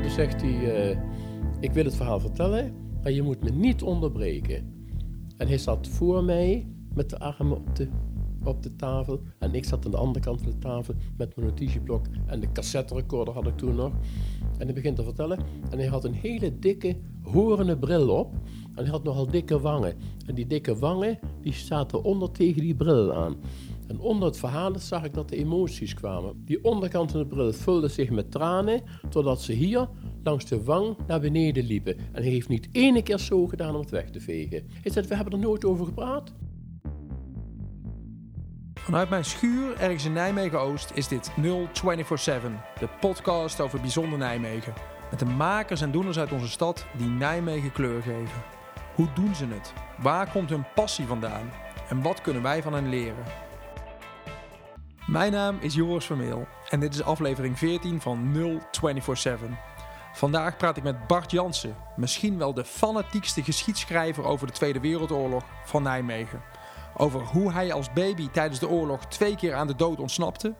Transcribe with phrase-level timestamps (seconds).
[0.00, 0.98] En toen zegt hij, eh,
[1.60, 4.74] ik wil het verhaal vertellen, maar je moet me niet onderbreken.
[5.36, 7.88] En hij zat voor mij met de armen op de,
[8.44, 9.20] op de tafel.
[9.38, 12.06] En ik zat aan de andere kant van de tafel met mijn notitieblok.
[12.26, 13.92] En de cassette recorder had ik toen nog.
[14.58, 15.38] En hij begint te vertellen.
[15.70, 18.32] En hij had een hele dikke horende bril op.
[18.74, 19.94] En hij had nogal dikke wangen.
[20.26, 23.36] En die dikke wangen, die zaten onder tegen die bril aan.
[23.90, 26.42] En onder het verhaal zag ik dat de emoties kwamen.
[26.44, 29.88] Die onderkant van de bril vulde zich met tranen, totdat ze hier
[30.22, 31.96] langs de wang naar beneden liepen.
[32.12, 34.66] En heeft niet ene keer zo gedaan om het weg te vegen.
[34.82, 36.32] Hij zei, we hebben er nooit over gepraat.
[38.74, 44.72] Vanuit mijn schuur ergens in Nijmegen-Oost is dit 0247, de podcast over bijzonder Nijmegen.
[45.10, 48.42] Met de makers en doeners uit onze stad die Nijmegen kleur geven.
[48.94, 49.72] Hoe doen ze het?
[50.02, 51.50] Waar komt hun passie vandaan?
[51.88, 53.49] En wat kunnen wij van hen leren?
[55.06, 59.48] Mijn naam is Joris Vermeel en dit is aflevering 14 van 0247.
[60.12, 65.44] Vandaag praat ik met Bart Jansen, misschien wel de fanatiekste geschiedschrijver over de Tweede Wereldoorlog
[65.64, 66.42] van Nijmegen.
[66.96, 70.54] Over hoe hij als baby tijdens de oorlog twee keer aan de dood ontsnapte.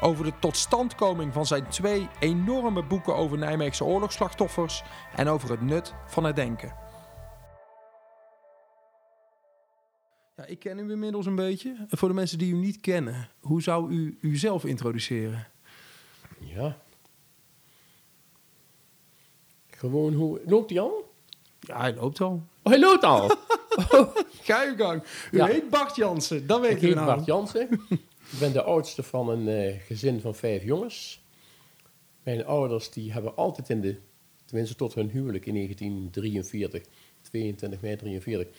[0.00, 4.82] Over de totstandkoming van zijn twee enorme boeken over Nijmeegse oorlogsslachtoffers.
[5.14, 6.87] En over het nut van het denken.
[10.38, 11.76] Ja, ik ken u inmiddels een beetje.
[11.88, 15.46] Voor de mensen die u niet kennen, hoe zou u uzelf introduceren?
[16.38, 16.78] Ja.
[19.70, 20.40] Gewoon hoe...
[20.46, 21.12] Loopt hij al?
[21.60, 22.42] Ja, hij loopt al.
[22.62, 23.28] Oh, hij loopt al!
[24.42, 25.02] Ga uw gang.
[25.30, 25.46] U Ja.
[25.46, 27.06] heet Bart Jansen, dat ik weet u heet nou.
[27.06, 27.70] Bart Jansen.
[28.32, 31.22] ik ben de oudste van een eh, gezin van vijf jongens.
[32.22, 33.98] Mijn ouders die hebben altijd in de...
[34.44, 36.82] Tenminste tot hun huwelijk in 1943,
[37.22, 38.56] 22 mei 43...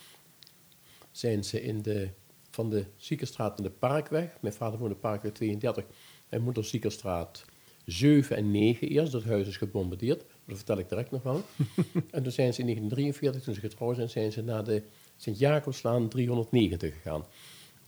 [1.10, 2.08] zijn ze in de,
[2.50, 4.36] van de Ziekenstraat naar de Parkweg.
[4.40, 5.84] Mijn vader woonde Parkweg 32.
[6.28, 7.44] Mijn moeder Ziekenstraat
[7.84, 9.12] 7 en 9 eerst.
[9.12, 10.24] Dat huis is gebombardeerd.
[10.44, 11.42] Dat vertel ik direct nog wel.
[12.10, 14.82] en toen zijn ze in 1943, toen ze getrouwd zijn, zijn ze naar de
[15.16, 17.24] Sint-Jacobslaan 390 gegaan.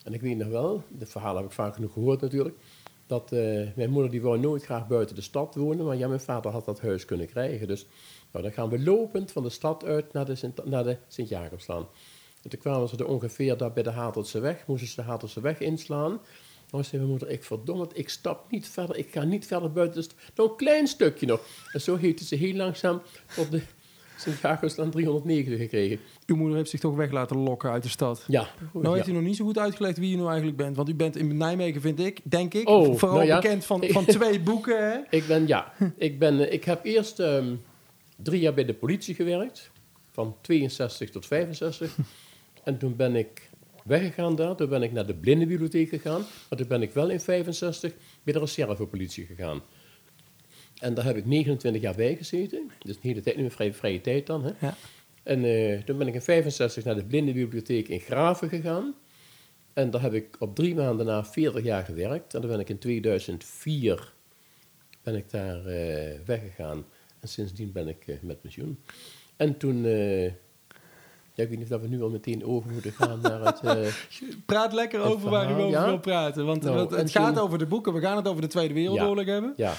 [0.05, 2.57] En ik weet nog wel, dit verhaal heb ik vaak genoeg gehoord natuurlijk,
[3.07, 6.21] dat eh, mijn moeder die wou nooit graag buiten de stad wonen, maar ja, mijn
[6.21, 7.67] vader had dat huis kunnen krijgen.
[7.67, 7.87] Dus
[8.31, 11.87] nou, dan gaan we lopend van de stad uit naar de Sint- naar de Sint-Jacobslaan.
[12.43, 15.41] En toen kwamen ze er ongeveer daar bij de Hatelse weg, moesten ze de Hatelse
[15.41, 16.21] weg inslaan.
[16.71, 19.73] Nou zei mijn moeder, ik verdomme het, ik stap niet verder, ik ga niet verder
[19.73, 20.17] buiten stad.
[20.35, 21.41] Nou, een klein stukje nog.
[21.73, 23.03] En zo heeft ze heel langzaam
[23.37, 23.63] op de
[24.17, 25.99] Sint-Jacobslaan 390 gekregen.
[26.27, 28.25] Uw moeder heeft zich toch weg laten lokken uit de stad.
[28.29, 28.49] Ja.
[28.73, 28.93] Nou ja.
[28.93, 30.77] heeft u nog niet zo goed uitgelegd wie u nou eigenlijk bent.
[30.77, 33.41] Want u bent in Nijmegen, vind ik, denk ik, Oh, vooral nou ja.
[33.41, 34.91] bekend van, van twee boeken.
[34.91, 34.99] Hè?
[35.11, 37.55] Ik ben, ja, ik, ben, eh, ik heb eerst ehm,
[38.17, 39.71] drie jaar bij de politie gewerkt,
[40.11, 41.97] van 62 tot 65.
[42.65, 43.51] En toen ben ik
[43.85, 47.21] weggegaan daar, toen ben ik naar de blindenbibliotheek gegaan, maar toen ben ik wel in
[47.21, 47.93] 65
[48.23, 49.63] bij de reservepolitie gegaan.
[50.79, 53.73] En daar heb ik 29 jaar bij gezeten, dus een hele tijd, nu een vrije,
[53.73, 54.45] vrije tijd dan.
[54.45, 54.67] Hè.
[54.67, 54.77] Ja.
[55.23, 58.95] En eh, toen ben ik in 65 naar de blindenbibliotheek in Graven gegaan.
[59.73, 62.35] En daar heb ik op drie maanden na 40 jaar gewerkt.
[62.35, 64.13] En dan ben ik in 2004
[65.03, 66.85] ben ik daar eh, weggegaan.
[67.21, 68.79] En sindsdien ben ik eh, met pensioen.
[69.37, 69.85] En toen...
[71.35, 73.61] ja, ik weet niet of we nu al meteen over moeten gaan naar het...
[73.65, 73.93] eh,
[74.47, 75.85] Praat lekker Het over waar u over ja?
[75.87, 76.47] wil praten.
[76.47, 77.93] Want Nou, het en gaat toen- over de boeken.
[77.93, 79.53] We gaan het over de Tweede Wereldoorlog hebben.
[79.57, 79.75] Ja.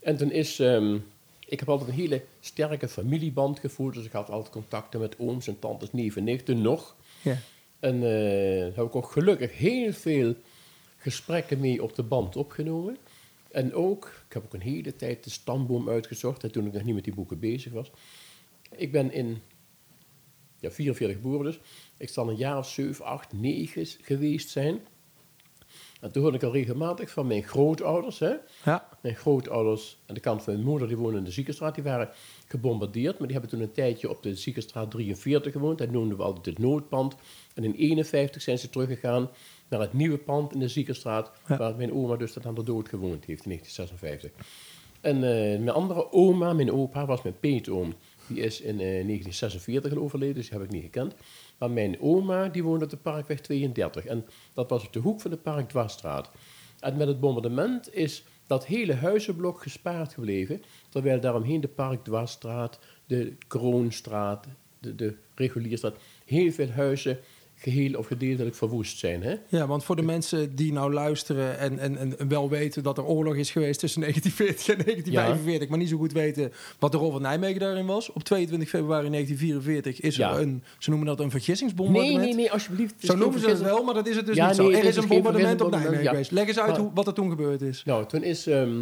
[0.00, 0.58] En toen is...
[0.58, 0.98] ehm,
[1.46, 3.94] ik heb altijd een hele sterke familieband gevoerd.
[3.94, 6.96] Dus ik had altijd contacten met ooms en tantes, neven, nichten nog.
[7.22, 7.36] Ja.
[7.80, 8.10] En daar
[8.74, 10.34] heb ik ook gelukkig heel veel
[10.96, 12.96] gesprekken mee op de band opgenomen.
[13.50, 16.82] En ook, ik heb ook een hele tijd de stamboom uitgezocht, hè, toen ik nog
[16.84, 17.90] niet met die boeken bezig was.
[18.76, 19.42] Ik ben in
[20.60, 21.60] ja, 44 geboren dus.
[21.96, 24.80] Ik zal een jaar of 7, 8, 9 geweest zijn.
[26.00, 28.18] En toen hoorde ik al regelmatig van mijn grootouders.
[28.18, 28.34] Hè.
[28.64, 28.88] Ja.
[29.02, 32.08] Mijn grootouders aan de kant van mijn moeder, die woonden in de Ziekenstraat, die waren
[32.46, 33.18] gebombardeerd.
[33.18, 35.78] Maar die hebben toen een tijdje op de Ziekenstraat 43 gewoond.
[35.78, 37.14] Dat noemden we altijd het noodpand.
[37.54, 39.30] En in 51 zijn ze teruggegaan
[39.68, 41.56] naar het nieuwe pand in de Ziekenstraat, Ja.
[41.56, 44.30] waar mijn oma dus tot aan de dood gewoond heeft in 1956.
[45.00, 47.94] En eh, mijn andere oma, mijn opa, was mijn peetoom.
[48.28, 51.14] Die is in eh, 1946 al overleden, dus die heb ik niet gekend.
[51.58, 54.04] Maar mijn oma, die woonde op de Parkweg 32.
[54.04, 56.30] En dat was op de hoek van de Parkdwarsstraat.
[56.80, 60.62] En met het bombardement is dat hele huizenblok gespaard gebleven.
[60.88, 64.46] Terwijl daaromheen de Parkdwarsstraat, de Kroonstraat,
[64.80, 67.18] de, de Regulierstraat, heel veel huizen
[67.60, 69.22] geheel of gedeeltelijk verwoest zijn.
[69.22, 69.34] Hè?
[69.48, 73.04] ja, want voor de mensen die nou luisteren en, en, en wel weten dat er
[73.04, 77.10] oorlog is geweest tussen 1940 en 1945, maar niet zo goed weten wat de rol
[77.10, 78.12] van Nijmegen daarin was.
[78.12, 82.20] Op 22 februari 1944 is er een, ze noemen dat een Nee, vergissingsbombardement.
[82.24, 82.92] nee, nee, alsjeblieft.
[82.94, 84.62] Het is Zo noemen ze het wel, maar dat is het dus Ja, niet zo.
[84.62, 86.10] nee, Er is is een geen bombardement op Nijmegen ja.
[86.10, 86.30] geweest.
[86.30, 87.82] Leg eens uit Maar- hoe, wat er toen gebeurd is.
[87.84, 88.46] Nou, toen is...
[88.46, 88.80] ehm,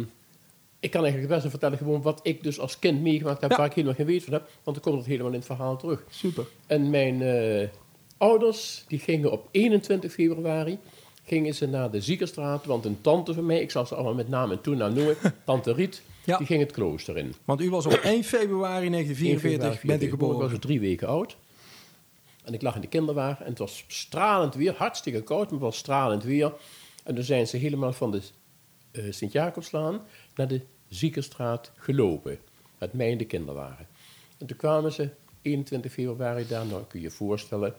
[0.79, 3.57] ik kan eigenlijk best wel vertellen gewoon wat ik dus als kind meegemaakt heb, Ja.
[3.57, 5.77] waar ik helemaal geen weet van heb, want dan komt het helemaal in het verhaal
[5.77, 6.03] terug.
[6.09, 6.45] Super.
[6.67, 7.67] En mijn eh,
[8.17, 10.77] ouders, die gingen op 21 februari,
[11.25, 14.29] gingen ze naar de Ziekerstraat, want een tante van mij, ik zal ze allemaal met
[14.29, 15.15] naam en toenaam noemen,
[15.45, 16.37] tante Riet, Ja.
[16.37, 17.33] die ging het klooster in.
[17.45, 20.59] Want u was op 1 februari 1944 bent u Ik was geboren.
[20.59, 21.37] drie weken oud.
[22.43, 25.61] En ik lag in de kinderwagen en het was stralend weer, hartstikke koud, maar het
[25.61, 26.53] was stralend weer.
[27.03, 28.21] En toen zijn ze helemaal van de
[28.91, 30.01] eh, Sint-Jacobslaan
[30.35, 32.39] naar de Ziekerstraat gelopen.
[32.77, 33.87] Met mij in de kinderwagen.
[34.37, 35.09] En toen kwamen ze
[35.41, 37.73] 21 februari daar, nou kun je je voorstellen.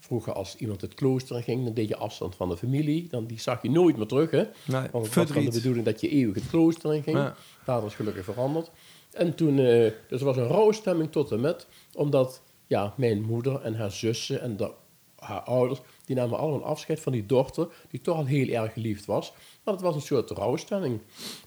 [0.00, 3.08] Vroeger als iemand het klooster in ging, dan deed je afstand van de familie.
[3.08, 4.36] Dan die zag je nooit meer terug, hè.
[4.36, 7.16] Nee, Want het was van de bedoeling dat je eeuwig het klooster in ging.
[7.16, 7.36] Ja.
[7.66, 8.70] Later is gelukkig veranderd.
[9.12, 13.60] En toen, eh, dus er was een rouwstemming tot en met, omdat ja, mijn moeder
[13.60, 14.70] en haar zussen en de,
[15.16, 19.04] haar ouders, die namen allemaal afscheid van die dochter, die toch al heel erg geliefd
[19.04, 19.32] was.
[19.64, 21.00] Maar het was een soort rouwstemming.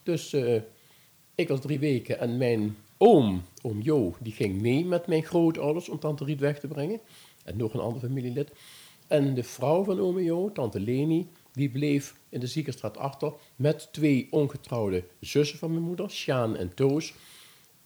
[0.03, 0.61] Dus eh,
[1.35, 5.89] ik was drie weken en mijn oom, oom Jo, die ging mee met mijn grootouders
[5.89, 6.99] om tante Riet weg te brengen.
[7.43, 8.51] En nog een ander familielid.
[9.07, 13.89] En de vrouw van oom Jo, tante Leni, die bleef in de ziekenstraat achter met
[13.91, 17.13] twee ongetrouwde zussen van mijn moeder, Sjaan en Toos.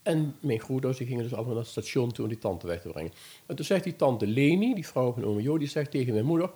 [0.02, 2.88] En mijn grootouders gingen dus allemaal naar het station toe om die tante weg te
[2.88, 3.12] brengen.
[3.46, 6.24] En toen zegt die tante Leni, die vrouw van oom Jo, die zegt tegen mijn
[6.24, 6.50] moeder...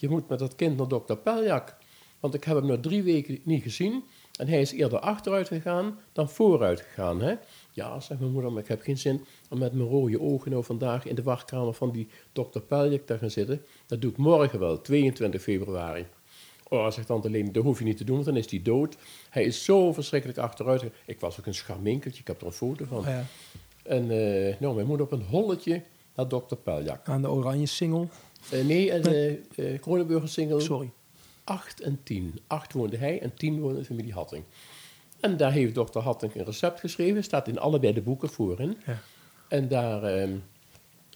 [0.00, 1.76] Je moet met dat kind naar dokter Peljak.
[2.20, 4.04] Want ik heb hem nog drie weken niet gezien.
[4.38, 7.20] En hij is eerder achteruit gegaan dan vooruit gegaan.
[7.20, 7.34] Hè?
[7.72, 10.64] Ja, zegt mijn moeder, maar ik heb geen zin om met mijn rode ogen nou
[10.64, 13.62] vandaag in de wachtkamer van die dokter Peljak te gaan zitten.
[13.86, 16.06] Dat doe ik morgen wel, 22 februari.
[16.68, 18.96] Oh, zegt tante Leni, dat hoef je niet te doen, want dan is hij dood.
[19.30, 20.84] Hij is zo verschrikkelijk achteruit.
[21.06, 23.02] Ik was ook een scharminkeltje, ik heb er een foto van.
[23.06, 23.24] Ja,
[23.82, 25.82] En eh, nou, mijn moeder op een holletje
[26.14, 27.08] naar dokter Peljak.
[27.08, 28.06] aan de oranje single.
[28.50, 30.90] Eh, nee, en de uh, Kronenburger single Sorry.
[31.44, 32.40] 8 en 10.
[32.46, 34.44] 8 woonde hij en 10 woonde de familie Hatting.
[35.20, 37.24] En daar heeft dokter Hatting een recept geschreven.
[37.24, 38.76] Staat in allebei de boeken voorin.
[38.86, 38.98] Ja.
[39.48, 40.02] En daar...
[40.02, 40.36] ehm,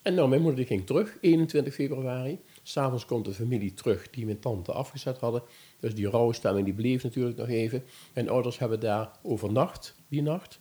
[0.04, 2.40] en nou, mijn moeder die ging terug, 21 februari.
[2.62, 5.42] S'avonds komt de familie terug die mijn tante afgezet hadden.
[5.80, 7.84] Dus die rouwstemming die bleef natuurlijk nog even.
[8.14, 10.58] Mijn ouders hebben daar overnacht, die nacht.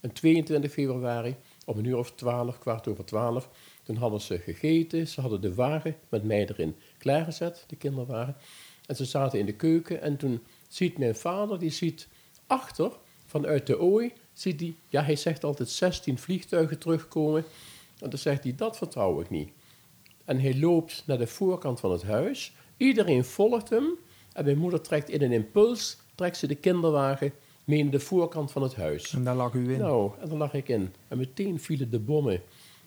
[0.00, 3.48] En 22 februari, om een uur of 12, kwart over 12...
[3.82, 5.08] toen hadden ze gegeten.
[5.08, 8.36] Ze hadden de wagen met mij erin klaargezet, de kinderwagen.
[8.86, 12.08] En ze zaten in de keuken en toen ziet mijn vader, die ziet
[12.46, 12.92] achter,
[13.26, 17.44] vanuit de ooi, ziet hij, ja hij zegt altijd 16 vliegtuigen terugkomen.
[17.98, 19.50] En dan zegt hij, dat vertrouw ik niet.
[20.24, 22.54] En hij loopt naar de voorkant van het huis.
[22.76, 23.98] Iedereen volgt hem.
[24.32, 27.32] En mijn moeder trekt in een impuls, trekt ze de kinderwagen
[27.64, 29.12] mee naar de voorkant van het huis.
[29.12, 29.78] En daar lag u in.
[29.78, 30.94] Nou, en daar lag ik in.
[31.08, 32.42] En meteen vielen de bommen.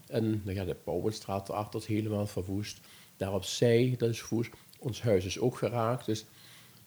[0.07, 2.79] En nou ja, de Pauwenstraat erachter is helemaal verwoest.
[3.17, 4.51] Daar opzij, dat is verwoest.
[4.79, 6.05] Ons huis is ook geraakt.
[6.05, 6.25] Dus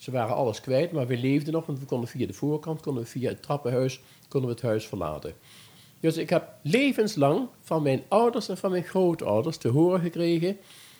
[0.03, 1.67] ze waren alles kwijt, maar we leefden nog.
[1.67, 4.87] Want we konden via de voorkant, konden we via het trappenhuis, konden we het huis
[4.87, 5.35] verlaten.
[6.01, 10.57] Dus ik heb levenslang van mijn ouders en van mijn grootouders te horen gekregen...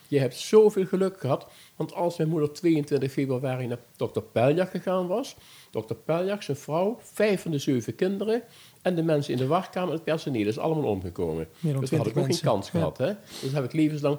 [0.09, 1.47] Je hebt zoveel geluk gehad,
[1.77, 5.37] want als mijn moeder 22 februari naar dokter Peljak gegaan was,
[5.71, 8.43] dokter Peljak, zijn vrouw, vijf van de zeven kinderen
[8.83, 11.49] en de mensen in de wachtkamer, het personeel, is allemaal omgekomen.
[11.61, 12.79] Dus dan had 20 ik ook geen kans Ja.
[12.79, 12.99] gehad.
[12.99, 13.13] Hè?
[13.41, 14.19] Dus heb ik levenslang...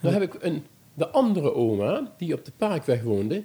[0.00, 0.64] Dan heb ik een,
[0.94, 3.44] de andere oma, die op de Parkweg woonde,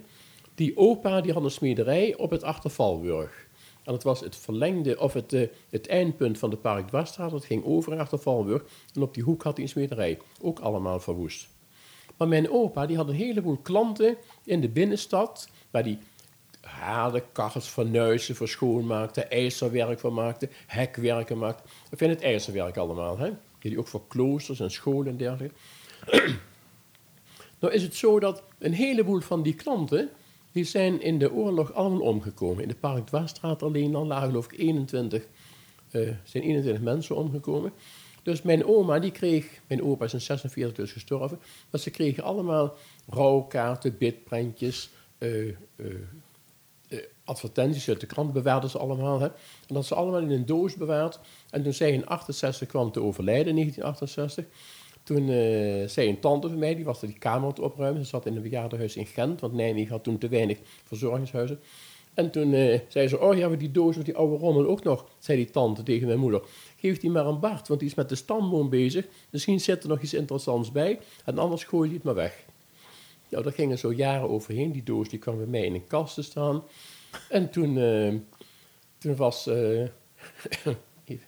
[0.56, 3.46] die opa die had een smederij op het Achtervalburg.
[3.84, 7.32] En het was het verlengde, of het, eh, het eindpunt van de Parkdwarsstraat.
[7.32, 8.64] Dat ging over Achtervalburg.
[8.94, 10.20] En op die hoek had hij een smederij.
[10.42, 11.48] Ook allemaal verwoest.
[12.18, 15.50] Maar mijn opa die had een heleboel klanten in de binnenstad.
[15.72, 15.98] Waar die
[16.62, 21.64] haardenkachels, fornuizen voor schoonmaakte, ijzerwerk van maakte, hekwerken maakte.
[21.92, 23.18] Ik vind het ijzerwerk allemaal.
[23.18, 23.32] Hè?
[23.60, 25.56] Die ook voor kloosters en scholen en dergelijke.
[27.66, 30.10] Nou is het zo dat een heleboel van die klanten,
[30.52, 32.62] die zijn in de oorlog allemaal omgekomen.
[32.62, 35.28] In de Parkdwarsstraat alleen al lagen geloof ik 21,
[35.92, 37.72] eh, zijn 21 mensen omgekomen.
[38.24, 42.24] Dus mijn oma, die kreeg, mijn opa is in 46 dus gestorven, maar ze kregen
[42.24, 42.76] allemaal
[43.10, 45.56] rouwkaarten, bidprentjes, eh, eh,
[47.24, 49.20] advertenties uit de krant bewaarden ze allemaal.
[49.20, 49.26] Hè?
[49.68, 51.20] En dat ze allemaal in een doos bewaard.
[51.50, 54.46] En toen zij in 68 kwam te overlijden, in 1968,
[55.06, 58.04] toen eh, zei een tante van mij, die was er die kamer aan het opruimen.
[58.04, 61.60] Ze zat in een bejaardenhuis in Gent, want Nijmegen had toen te weinig verzorgingshuizen.
[62.14, 64.84] En toen eh, zei ze, oh ja, we die doos met die oude rommel ook
[64.84, 66.42] nog, zei die tante tegen mijn moeder.
[66.78, 69.08] Geef die maar aan Bart, want die is met de stamboom bezig.
[69.30, 72.46] Misschien zit er nog iets interessants bij, en anders gooi je het maar weg.
[73.30, 74.72] Nou, daar gingen zo jaren overheen.
[74.72, 76.64] Die doos die kwam bij mij in een kast te staan.
[77.30, 78.14] En toen, eh,
[78.98, 79.48] toen was...
[81.06, 81.26] even.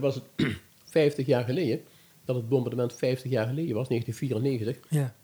[0.00, 0.24] Toen was het
[0.84, 1.80] 50 jaar geleden,
[2.24, 4.90] dat het bombardement 50 jaar geleden was, 1994.
[4.90, 5.14] Ja.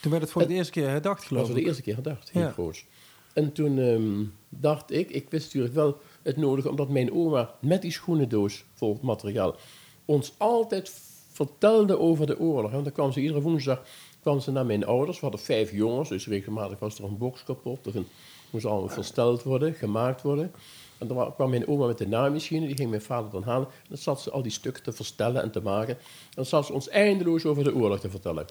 [0.00, 1.54] Toen werd het voor de eerste keer herdacht, Dat geloof was ik.
[1.54, 2.50] voor de eerste keer gedacht, heel Ja.
[2.50, 2.84] groot.
[3.32, 7.82] En toen ehm, dacht ik, ik wist natuurlijk wel het nodige, omdat mijn oma met
[7.82, 9.56] die schoenendoos vol materiaal
[10.04, 10.92] ons altijd
[11.32, 12.72] vertelde over de oorlog.
[12.72, 13.82] En dan kwam ze iedere woensdag
[14.20, 15.16] kwam ze naar mijn ouders.
[15.20, 17.94] We hadden vijf jongens, dus regelmatig was er een box kapot.
[17.94, 18.06] Een,
[18.50, 20.52] moest allemaal versteld worden, gemaakt worden.
[21.00, 23.66] En dan wa- kwam mijn oma met de naaimachine, die ging mijn vader dan halen.
[23.68, 25.94] En dan zat ze al die stukken te verstellen en te maken.
[25.96, 26.02] En
[26.34, 28.46] dan zat ze ons eindeloos over de oorlog te vertellen.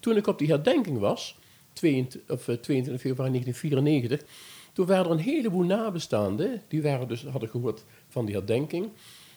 [0.00, 1.38] Toen ik op die herdenking was,
[1.72, 4.22] 22, of, eh, 22 februari 1994,
[4.72, 8.90] toen waren er een heleboel nabestaanden, die waren dus, hadden gehoord van die herdenking.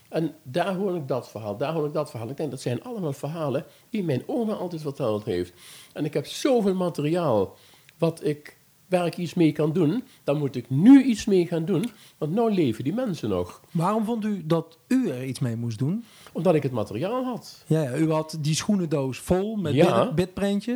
[0.10, 2.30] En daar hoor ik dat verhaal, daar hoor ik dat verhaal.
[2.30, 5.54] Ik denk, dat zijn allemaal verhalen die mijn oma altijd verteld heeft.
[5.94, 7.56] En ik heb zoveel materiaal
[7.98, 8.57] wat ik,
[8.90, 10.04] waar ik iets mee kan doen.
[10.24, 13.62] Dan moet ik nu iets mee gaan doen, want nu leven die mensen nog.
[13.72, 16.04] Waarom vond u dat u er iets mee moest doen?
[16.32, 17.64] Omdat ik het materiaal had.
[17.68, 20.14] Ja, ja, u had die schoenendoos vol met Ja.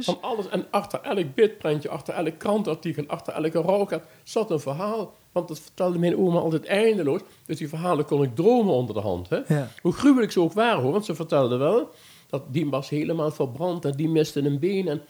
[0.06, 0.50] Van alles.
[0.50, 5.14] En achter elk bitprintje, achter elk krantartikel, achter elke rouwkaart zat een verhaal.
[5.32, 7.22] Want dat vertelde mijn oma altijd eindeloos.
[7.46, 9.30] Dus die verhalen kon ik dromen onder de hand.
[9.30, 9.40] Hè?
[9.48, 9.72] Ja.
[9.82, 10.92] Hoe gruwelijk ze ook waren hoor.
[10.92, 11.90] Want ze vertelde wel
[12.30, 14.88] dat die was helemaal verbrand en die miste een been.
[14.88, 15.02] En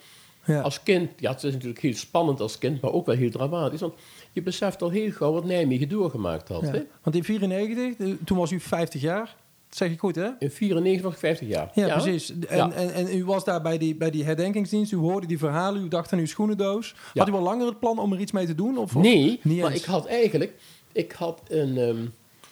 [0.45, 0.62] Ja.
[0.62, 3.79] als kind, ja het is natuurlijk heel spannend als kind, maar ook wel heel dramatisch.
[3.79, 3.93] Want
[4.31, 6.62] je beseft al heel gauw wat Nijmegen doorgemaakt had.
[6.62, 6.71] Ja.
[6.71, 6.81] Hè?
[7.03, 9.36] Want in 94, eh, toen was u 50 jaar.
[9.67, 10.29] Dat zeg ik goed, hè?
[10.39, 11.71] In 94 was ik 50 jaar.
[11.75, 12.33] Ja, precies.
[12.39, 12.71] En, Ja.
[12.71, 14.91] En, en u was daar bij die, bij die herdenkingsdienst.
[14.91, 15.83] U hoorde die verhalen.
[15.83, 16.95] U dacht aan uw schoenendoos.
[17.13, 18.77] Had u al langer het plan om er iets mee te doen?
[18.77, 20.53] Of, of- Nee, maar ik had eigenlijk...
[20.91, 21.77] Ik had een...
[21.77, 21.98] ehm,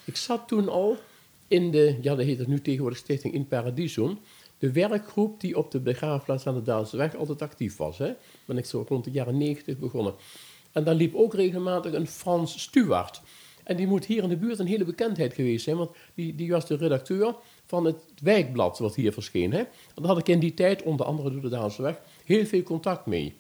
[0.04, 0.98] ik zat toen al
[1.48, 1.96] in de...
[2.02, 4.18] Ja, dat heet het nu tegenwoordig Stichting In Paradiso.
[4.60, 7.98] De werkgroep die op de begraafplaats aan de Daalseweg altijd actief was.
[7.98, 8.12] Hè.
[8.46, 10.14] Ben ik zo rond de jaren 90 begonnen.
[10.72, 13.22] En daar liep ook regelmatig een Frans Stuart.
[13.64, 15.78] En die moet hier in de buurt een hele bekendheid geweest zijn.
[15.78, 17.36] Want die, die was de redacteur
[17.66, 19.52] van het wijkblad wat hier verscheen.
[19.52, 19.60] Hè.
[19.60, 23.06] En daar had ik in die tijd, onder andere door de Daalseweg, heel veel contact
[23.06, 23.36] mee.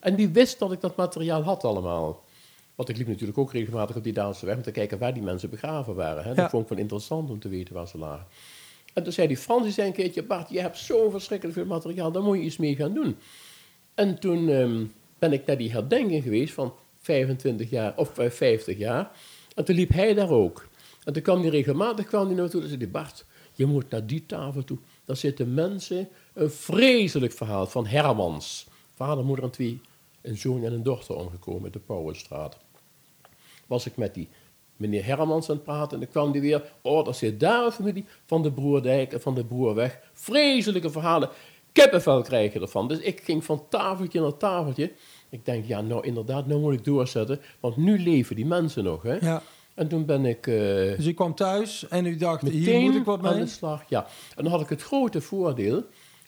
[0.00, 2.24] En die wist dat ik dat materiaal had allemaal.
[2.74, 5.22] Want ik liep natuurlijk ook regelmatig op die Daalse weg om te kijken waar die
[5.22, 6.22] mensen begraven waren.
[6.22, 6.28] Hè.
[6.28, 6.50] Dat Ja.
[6.50, 8.26] vond ik wel interessant om te weten waar ze lagen.
[8.92, 12.12] En toen zei die die zei een keertje, Bart, je hebt zo verschrikkelijk veel materiaal,
[12.12, 13.16] daar moet je iets mee gaan doen.
[13.94, 14.84] En toen ehm,
[15.18, 19.10] ben ik naar die herdenking geweest van 25 jaar, of eh, 50 jaar.
[19.54, 20.68] En toen liep hij daar ook.
[21.04, 23.66] En toen kwam hij regelmatig kwam hij naar me toe en zei hij, Bart, je
[23.66, 24.78] moet naar die tafel toe.
[25.04, 28.66] Daar zitten mensen, een vreselijk verhaal van Hermans.
[28.94, 29.80] Vader, moeder en twee,
[30.20, 32.56] een zoon en een dochter omgekomen in de Pauwenstraat
[33.70, 34.28] was ik met die
[34.80, 35.92] meneer Hermans aan het praten.
[35.92, 36.72] En dan kwam die weer.
[36.82, 39.98] Oh, dat zit daar een familie van de Broerdijk en van de Broerweg.
[40.12, 41.28] Vreselijke verhalen.
[41.72, 42.88] Kippenvel krijg je ervan.
[42.88, 44.92] Dus ik ging van tafeltje naar tafeltje.
[45.30, 47.40] Ik denk, ja, nou inderdaad, nou moet ik doorzetten.
[47.60, 49.02] Want nu leven die mensen nog.
[49.02, 49.14] Hè?
[49.20, 49.42] Ja.
[49.74, 50.54] En toen ben ik eh,
[50.96, 53.44] Dus u kwam thuis en u dacht, hier moet ik wat aan mee.
[53.44, 53.82] de slag.
[53.88, 54.06] Ja.
[54.36, 55.84] En dan had ik het grote voordeel.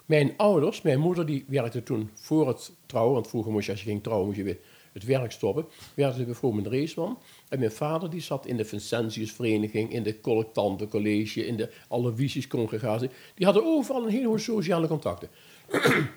[0.07, 3.15] Mijn ouders, mijn moeder die werkte toen voor het trouwen.
[3.15, 4.59] Want vroeger moest je, als je ging trouwen, moest je weer
[4.93, 5.67] het werk stoppen.
[5.95, 7.19] Werkte bij Vroom en Reesman.
[7.49, 13.11] En mijn vader die zat in de Vincentiusvereniging, in de collectantencollege, in de Aloysius-congregatie.
[13.35, 15.29] Die hadden overal een heleboel sociale contacten.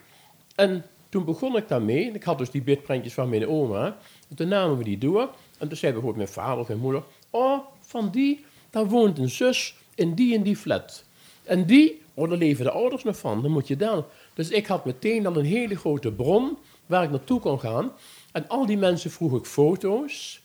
[0.55, 2.07] en toen begon ik daarmee.
[2.07, 3.97] En ik had dus die bitprintjes van mijn oma.
[4.29, 5.29] En toen namen we die door.
[5.57, 7.03] En toen zei bijvoorbeeld mijn vader of mijn moeder...
[7.29, 11.03] Oh, van die, daar woont een zus in die en die flat.
[11.43, 13.41] En die, oh, daar leven de ouders nog van.
[13.41, 14.05] Dan moet je dan...
[14.33, 17.91] Dus ik had meteen al een hele grote bron waar ik naartoe kon gaan.
[18.35, 20.41] En al die mensen vroeg ik foto's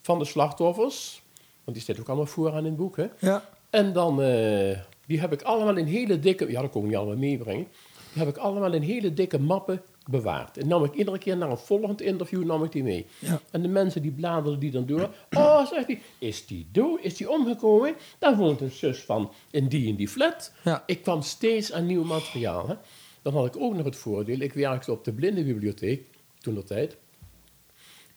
[0.00, 1.22] van de slachtoffers.
[1.64, 3.06] Want die staat ook allemaal vooraan in het boek, hè.
[3.18, 3.48] Ja.
[3.70, 6.96] En dan, eh, die heb ik allemaal in hele dikke, ja dat kon ik niet
[6.96, 7.66] allemaal meebrengen.
[8.12, 10.58] Die heb ik allemaal in hele dikke mappen bewaard.
[10.58, 13.06] En nam ik iedere keer naar een volgend interview nam ik die mee.
[13.18, 13.40] Ja.
[13.50, 15.10] En de mensen die bladerden die dan door.
[15.36, 16.98] Oh, zegt hij, is die dood?
[17.02, 17.94] Is die omgekomen?
[18.18, 20.52] Daar woont een zus van in die en die flat.
[20.64, 20.82] Ja.
[20.86, 22.68] Ik kwam steeds aan nieuw materiaal.
[22.68, 22.74] Hè.
[23.22, 26.06] Dan had ik ook nog het voordeel, ik werkte op de blindenbibliotheek,
[26.38, 26.96] toen de tijd.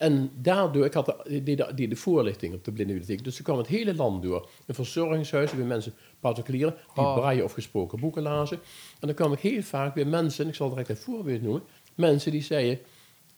[0.04, 3.44] En daardoor, ik had de, deed de, deed de voorlichting op de blindenbibliotheek, dus ik
[3.44, 4.50] kwam het hele land door.
[4.66, 7.16] In verzorgingshuizen, bij mensen, particulieren, die Oh.
[7.16, 8.60] braaien of gesproken boeken lazen.
[9.00, 11.64] En dan kwam ik heel vaak bij mensen, ik zal direct een voorbeeld noemen,
[11.96, 12.80] mensen die zeiden,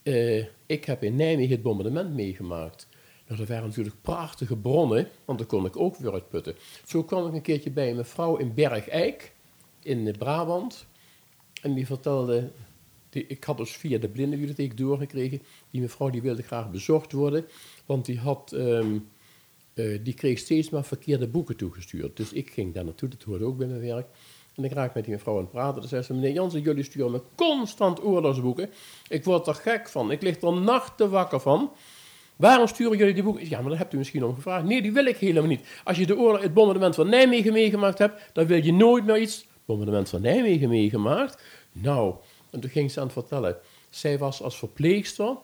[0.04, 2.88] eh, ik heb in Nijmegen het bombardement meegemaakt.
[3.28, 6.56] Nou, dat waren natuurlijk prachtige bronnen, want daar kon ik ook weer uit putten.
[6.86, 9.34] Zo kwam ik een keertje bij een mevrouw in Bergijk,
[9.84, 10.86] in Brabant.
[11.62, 12.52] En die vertelde,
[13.16, 15.42] ik had dus via de blindenbibliotheek doorgekregen,
[15.72, 17.46] die mevrouw die wilde graag bezocht worden,
[17.86, 18.98] want die, had, ehm,
[19.74, 22.18] eh, die kreeg steeds maar verkeerde boeken toegestuurd.
[22.18, 24.08] Dus ik ging daar naartoe, dat hoorde ook bij mijn werk.
[24.56, 25.80] En ik raak met die mevrouw aan het praten.
[25.80, 28.70] Dan zei ze, meneer Jansen, jullie sturen me constant oorlogsboeken.
[29.08, 30.12] Ik word er gek van.
[30.12, 31.72] Ik lig er nachten wakker van.
[32.36, 33.50] Waarom sturen jullie die boeken?
[33.50, 34.66] Ja, maar daar hebt u misschien om gevraagd.
[34.66, 35.68] Nee, die wil ik helemaal niet.
[35.84, 39.18] Als je de oorlog, het bombardement van Nijmegen meegemaakt hebt, dan wil je nooit meer
[39.18, 39.46] iets.
[39.66, 41.44] Bombardement van Nijmegen meegemaakt?
[41.72, 42.16] Nou,
[42.56, 43.58] En toen ging ze aan het vertellen.
[43.90, 45.38] Zij was als verpleegster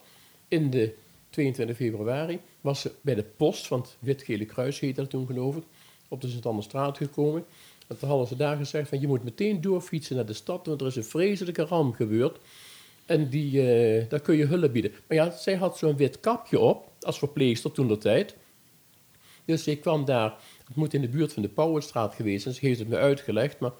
[0.47, 0.93] in de
[1.29, 5.63] 22 februari, was ze bij de post, want Wit-Gele Kruis heette dat toen geloof ik,
[6.07, 7.45] op de Sint-Anne-straat gekomen.
[7.87, 10.81] En toen hadden ze daar gezegd van je moet meteen doorfietsen naar de stad, want
[10.81, 12.37] er is een vreselijke ramp gebeurd.
[13.05, 14.91] En die, eh, daar kun je hulp bieden.
[15.07, 18.35] Maar ja, zij had zo'n wit kapje op, als verpleegster toen de tijd.
[19.45, 20.37] Dus ik kwam daar,
[20.67, 23.59] het moet in de buurt van de Pauwenstraat geweest zijn, ze heeft het me uitgelegd,
[23.59, 23.71] maar...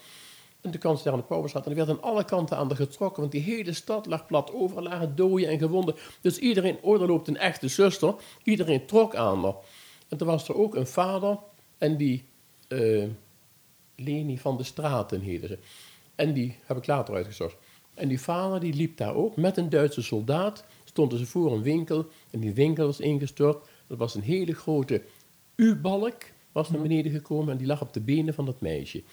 [0.62, 2.76] En kwam ze daar aan de Pauwenstraat en er werd aan alle kanten aan de
[2.76, 5.96] getrokken, want die hele stad lag plat, overal lagen doden en gewonden.
[6.22, 8.14] Dus iedereen, oh, er loopt een echte zuster,
[8.44, 9.56] iedereen trok aan haar.
[10.08, 11.38] En toen was er ook een vader,
[11.78, 12.24] en die,
[12.68, 13.08] eh,
[13.96, 15.58] Leni van de Straten heette ze.
[16.16, 17.56] En die heb ik later uitgezocht.
[17.94, 20.66] En die vader die liep daar ook met een Duitse soldaat.
[20.84, 23.66] Stonden ze voor een winkel en die winkel was ingestort.
[23.88, 25.02] Dat was een hele grote
[25.56, 29.04] U-balk, was naar beneden gekomen en die lag op de benen van dat meisje.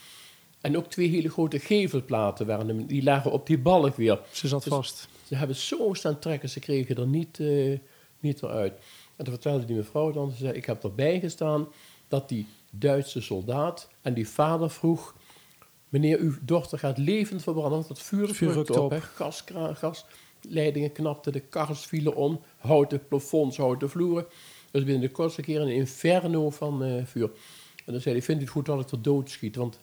[0.61, 4.21] En ook twee hele grote gevelplaten waren, die lagen op die balk weer.
[4.33, 5.09] Ze zat Dus- vast.
[5.27, 7.79] Ze hebben zo staan trekken, ze kregen er niet, eh,
[8.21, 8.73] niet eruit.
[9.17, 11.69] En toen vertelde die mevrouw dan, ze zei, ik heb erbij gestaan
[12.09, 15.15] dat die Duitse soldaat en die vader vroeg,
[15.89, 18.77] meneer, uw dochter gaat levend verbranden, want het vuur, Vuur rukt op.
[18.77, 18.91] op.
[18.91, 19.01] hè.
[19.01, 24.27] Gaskra- gasleidingen knapten, de kars vielen om, houten plafonds, houten vloeren.
[24.71, 27.31] Dus binnen de kortste keer een inferno van eh, vuur.
[27.85, 29.79] En dan zei hij, vindt u het goed dat ik er doodschiet, want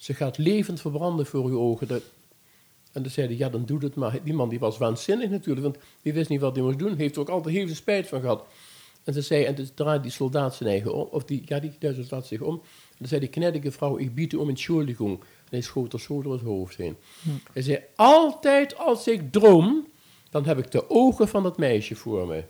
[0.00, 1.88] ze gaat levend verbranden voor uw ogen.
[1.88, 2.02] Dat,
[2.92, 4.18] en dan zei hij, ja, dan doe het maar.
[4.24, 6.96] Die man die was waanzinnig natuurlijk, want die wist niet wat hij moest doen.
[6.96, 8.44] Heeft er ook altijd heel veel spijt van gehad.
[9.04, 11.72] En ze zei, en toen draaide die soldaat zijn eigen om, of die, ja, die
[11.78, 12.54] Duitse soldaat zich om.
[12.54, 15.20] En dan zei die kneddige vrouw, ik bied u om entschuldigung.
[15.20, 16.96] En hij schoot er zo door het hoofd heen.
[17.52, 19.86] Hij zei, altijd als ik droom,
[20.30, 22.44] dan heb ik de ogen van dat meisje voor me.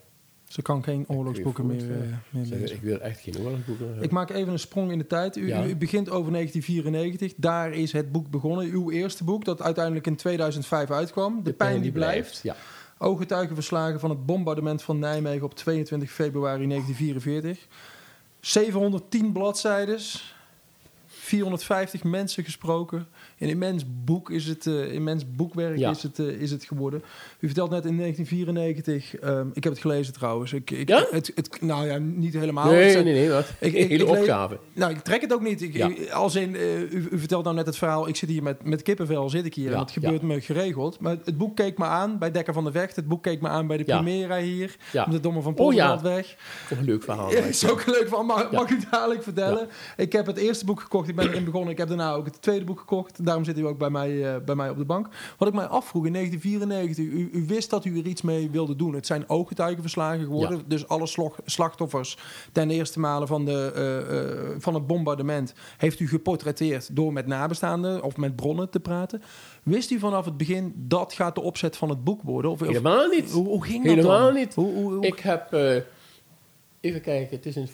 [0.50, 1.96] Ze kan geen oorlogsboeken meer, eh,
[2.42, 2.76] Zeg, lezen.
[2.76, 4.04] ik wil echt geen oorlogsboeken hebben.
[4.04, 5.36] Ik maak even een sprong in de tijd.
[5.36, 5.66] U, Ja.
[5.66, 7.32] u begint over 1994.
[7.36, 8.66] Daar is het boek begonnen.
[8.70, 11.40] Uw eerste boek, dat uiteindelijk in 2005 uitkwam.
[11.42, 12.40] De, pijn, die blijft.
[12.42, 12.56] Ja.
[12.98, 17.66] Ooggetuigenverslagen van het bombardement van Nijmegen op 22 februari 1944.
[18.40, 20.34] 710 bladzijdes.
[21.34, 23.06] 450 mensen gesproken.
[23.38, 25.90] Een immens boek is het, eh, immens boekwerk Ja.
[25.90, 27.02] is, het, eh, is het geworden.
[27.40, 30.52] U vertelt net in 1994, ehm, ik heb het gelezen trouwens.
[30.52, 31.06] Ik, ik, Ja?
[31.10, 32.70] het, het, nou ja, niet helemaal.
[32.70, 33.46] Nee, nee, nee, wat.
[33.60, 34.58] Ik- ik- hele opgave.
[34.72, 35.62] nou, ik trek het ook niet.
[35.62, 35.90] Ik, Ja.
[36.12, 38.08] als in, eh, u, u vertelt nou net het verhaal.
[38.08, 39.72] Ik zit hier met, met kippenvel, zit ik hier.
[39.72, 41.00] En het gebeurt me geregeld.
[41.00, 42.96] Maar het boek keek me aan bij Dekker van de Vecht.
[42.96, 43.84] Het boek keek me aan bij de.
[43.84, 44.76] Primera hier.
[44.92, 45.04] Ja.
[45.04, 46.00] Op de Domme van Oh, ja.
[46.02, 47.30] Een leuk verhaal.
[47.34, 48.26] Ja, is ook leuk van.
[48.26, 49.68] Mag, mag u dadelijk vertellen?
[49.96, 51.08] Ik heb het eerste boek gekocht.
[51.20, 51.70] Ik ben erin begonnen.
[51.72, 53.24] Ik heb daarna ook het tweede boek gekocht.
[53.24, 55.08] Daarom zit u ook bij mij, eh, bij mij op de bank.
[55.38, 57.04] Wat ik mij afvroeg in 1994.
[57.04, 58.94] U, u wist dat u er iets mee wilde doen.
[58.94, 60.56] Het zijn ooggetuigenverslagen geworden.
[60.56, 60.62] Ja.
[60.66, 62.16] Dus alle slog- slachtoffers
[62.52, 65.52] ten eerste male van, de, eh, eh, van het bombardement...
[65.76, 69.22] heeft u geportretteerd door met nabestaanden of met bronnen te praten.
[69.62, 72.50] Wist u vanaf het begin dat gaat de opzet van het boek worden?
[72.50, 73.30] Of, of- Helemaal niet.
[73.30, 74.54] hoe, hoe ging dat Helemaal niet.
[74.54, 75.52] Hoe, hoe, hoe- Ik heb,
[76.80, 77.68] even kijken, het is in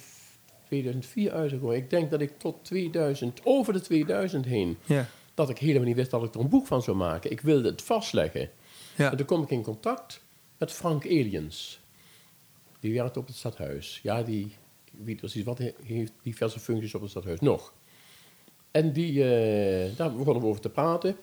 [0.67, 1.75] 2004 uitgekomen.
[1.75, 5.09] Ik denk dat ik tot 2000, over de 2000 heen, ja.
[5.33, 7.31] dat ik helemaal niet wist dat ik er een boek van zou maken.
[7.31, 8.49] Ik wilde het vastleggen.
[8.95, 9.11] Ja.
[9.11, 10.21] En toen kom ik in contact
[10.57, 11.79] met Frank Eliens.
[12.79, 13.99] Die werkt op het stadhuis.
[14.03, 14.45] Ja, die,
[14.85, 17.73] ik weet precies wat, hij heeft diverse functies op het stadhuis nog.
[18.71, 21.15] En die, eh, daar begonnen we over te praten.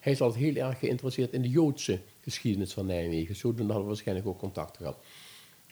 [0.00, 3.36] Hij is altijd heel erg geïnteresseerd in de Joodse geschiedenis van Nijmegen.
[3.36, 4.96] Zodoende hadden we waarschijnlijk ook contact gehad.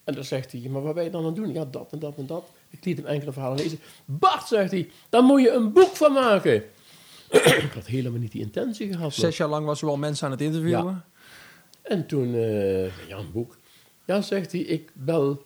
[0.09, 1.53] En dan zegt hij, maar wat ben je dan aan het doen?
[1.53, 2.49] Ja, dat en dat en dat.
[2.71, 3.79] Ik liet hem enkele verhalen lezen.
[4.05, 6.55] Bart, zegt hij, daar moet je een boek van maken.
[7.67, 9.15] ik had helemaal niet die intentie gehad.
[9.15, 10.85] Zes jaar lang was u al mensen aan het interviewen.
[10.85, 11.05] Ja.
[11.83, 13.57] En toen, eh, ja, een boek.
[14.05, 15.45] Ja, zegt hij, ik bel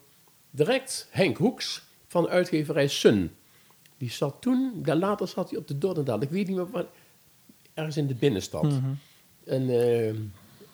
[0.51, 3.35] direct Henk Hoeks van uitgeverij Sun.
[3.99, 6.23] Die zat toen, daar later zat hij op de Dordendal.
[6.23, 6.85] Ik weet niet meer waar,
[7.75, 8.63] ergens in de binnenstad.
[8.63, 8.93] Mhm.
[9.45, 10.15] En eh,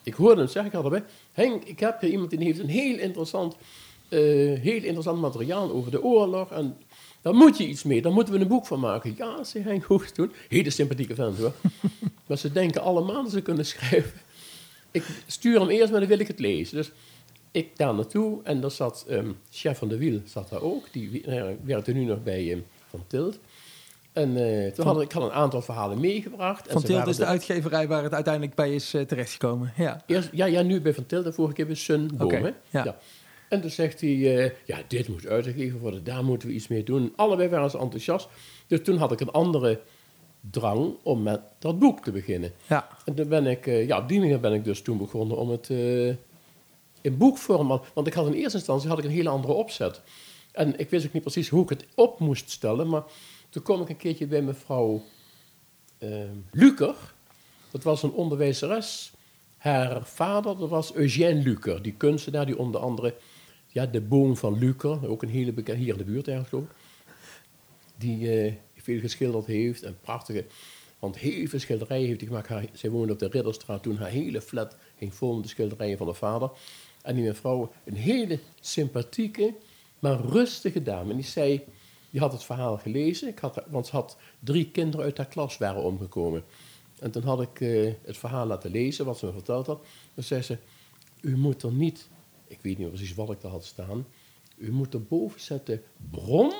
[0.02, 1.04] ik hoorde hem zeggen, ik had erbij,
[1.38, 3.56] Henk, ik heb hier iemand die heeft een heel interessant,
[4.08, 4.18] eh,
[4.60, 6.50] heel interessant materiaal over de oorlog.
[6.50, 6.76] En
[7.22, 9.14] daar moet je iets mee, daar moeten we een boek van maken.
[9.16, 10.32] Ja, zei Henk Hoeks toen.
[10.48, 11.52] Hele sympathieke vent hoor.
[12.26, 14.20] maar ze denken allemaal dat ze kunnen schrijven.
[14.90, 16.76] Ik stuur hem eerst, maar dan wil ik het lezen.
[16.76, 16.90] Dus
[17.50, 20.92] ik daar naartoe en daar zat ehm, chef van de Wiel, zat daar ook.
[20.92, 23.38] Die eh, werkte nu nog bij ehm, Van Tilt.
[24.18, 26.72] En eh, toen had ik, had een aantal verhalen meegebracht.
[26.72, 29.72] Van waren is de er- uitgeverij waar het uiteindelijk bij is eh, terechtgekomen.
[29.76, 30.02] Ja.
[30.06, 32.50] Eerst, ja, ja, nu bij Van Tilt en vorige keer bij Sun hè?
[32.70, 32.96] ja.
[33.48, 36.82] En toen zegt hij, eh, ja, dit moet uitgegeven worden, daar moeten we iets mee
[36.84, 37.12] doen.
[37.16, 38.28] Allebei waren ze enthousiast.
[38.66, 39.80] Dus toen had ik een andere
[40.50, 42.52] drang om met dat boek te beginnen.
[42.66, 42.88] ja.
[43.04, 45.68] En toen ben ik, ja, op die manier ben ik dus toen begonnen om het
[47.00, 50.00] in boekvorm, want- want ik had in eerste instantie had ik een hele andere opzet.
[50.52, 53.02] En ik wist ook niet precies hoe ik het op moest stellen, maar
[53.48, 55.02] toen kwam ik een keertje bij mevrouw
[55.98, 56.10] eh,
[56.50, 56.94] Luker.
[57.70, 59.12] Dat was een onderwijzeres
[59.58, 63.14] haar vader, dat was Eugène Lucer, die kunstenaar die onder andere
[63.66, 66.68] ja, de boom van Lucer, ook een hele bekende, hier in de buurt ergens ik,
[67.96, 70.44] die eh, veel geschilderd heeft en prachtige,
[70.98, 72.78] want heel veel schilderijen heeft hij gemaakt.
[72.78, 76.06] Zij woonde op de Ridderstraat toen, haar hele flat ging vol met de schilderijen van
[76.06, 76.50] haar vader.
[77.02, 79.54] En die mevrouw, een hele sympathieke,
[79.98, 81.10] maar rustige dame.
[81.10, 81.64] En die zei,
[82.10, 85.58] die had het verhaal gelezen, ik had, want ze had drie kinderen uit haar klas
[85.58, 86.44] waren omgekomen.
[86.98, 89.86] En toen had ik eh, het verhaal laten lezen, wat ze me verteld had.
[90.14, 90.58] Dan zei ze,
[91.20, 92.08] u moet er niet,
[92.46, 94.06] ik weet niet precies wat ik daar had staan,
[94.56, 96.52] u moet er boven zetten bron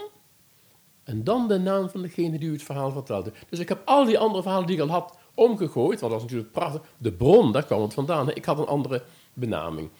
[1.09, 3.33] en dan de naam van degene die u het verhaal vertelde.
[3.49, 6.23] Dus ik heb al die andere verhalen die ik al had omgegooid, want dat was
[6.23, 6.83] natuurlijk prachtig.
[6.99, 8.31] De bron, daar kwam het vandaan.
[8.31, 9.91] Ik had een andere benaming.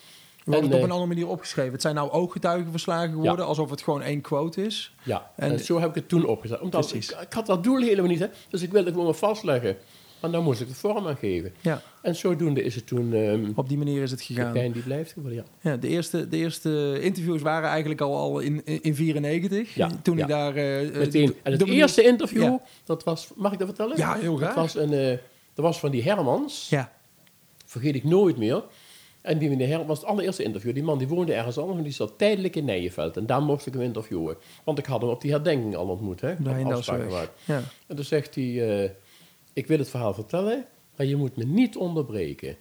[0.49, 1.73] We hebben het op eh, een andere manier opgeschreven.
[1.73, 4.95] Het zijn nou ooggetuigenverslagen geworden, alsof het gewoon één quote is.
[5.03, 6.61] Ja, En- en, zo heb ik het toen opgezet.
[6.61, 7.11] Omdat ik, Precies.
[7.21, 8.27] ik had dat doel helemaal niet, hè.
[8.51, 9.77] dus ik wilde gewoon maar vastleggen.
[10.21, 11.53] Maar dan moest ik de vorm aan geven.
[11.61, 14.53] Ja, En zodoende is het toen ehm op die manier is het de gegaan.
[14.53, 15.71] pijn die blijft geworden, ja.
[15.71, 19.75] Ja, de, eerste, de eerste interviews waren eigenlijk al, al in 1994.
[19.75, 20.27] Ja, toen ja.
[20.27, 20.55] daar...
[20.57, 21.27] eh, Meteen.
[21.27, 23.97] de- En het eerste interview, dat was, mag ik dat vertellen?
[23.97, 24.55] Ja, heel graag.
[24.55, 25.09] Dat was, een, eh,
[25.55, 26.93] dat was van die Hermans, Ja,
[27.67, 28.63] vergeet ik nooit meer.
[29.21, 30.75] En die meneer was het allereerste interview.
[30.75, 33.17] Die man die woonde ergens anders, maar die zat tijdelijk in Nijenveld.
[33.17, 34.37] En daar mocht ik hem interviewen.
[34.65, 36.35] Want ik had hem op die herdenking al ontmoet, hè.
[36.75, 37.41] afspraak gemaakt.
[37.45, 37.63] Ja.
[37.87, 38.91] En toen zegt hij, eh,
[39.53, 40.65] ik wil het verhaal vertellen,
[40.97, 42.57] maar je moet me niet onderbreken.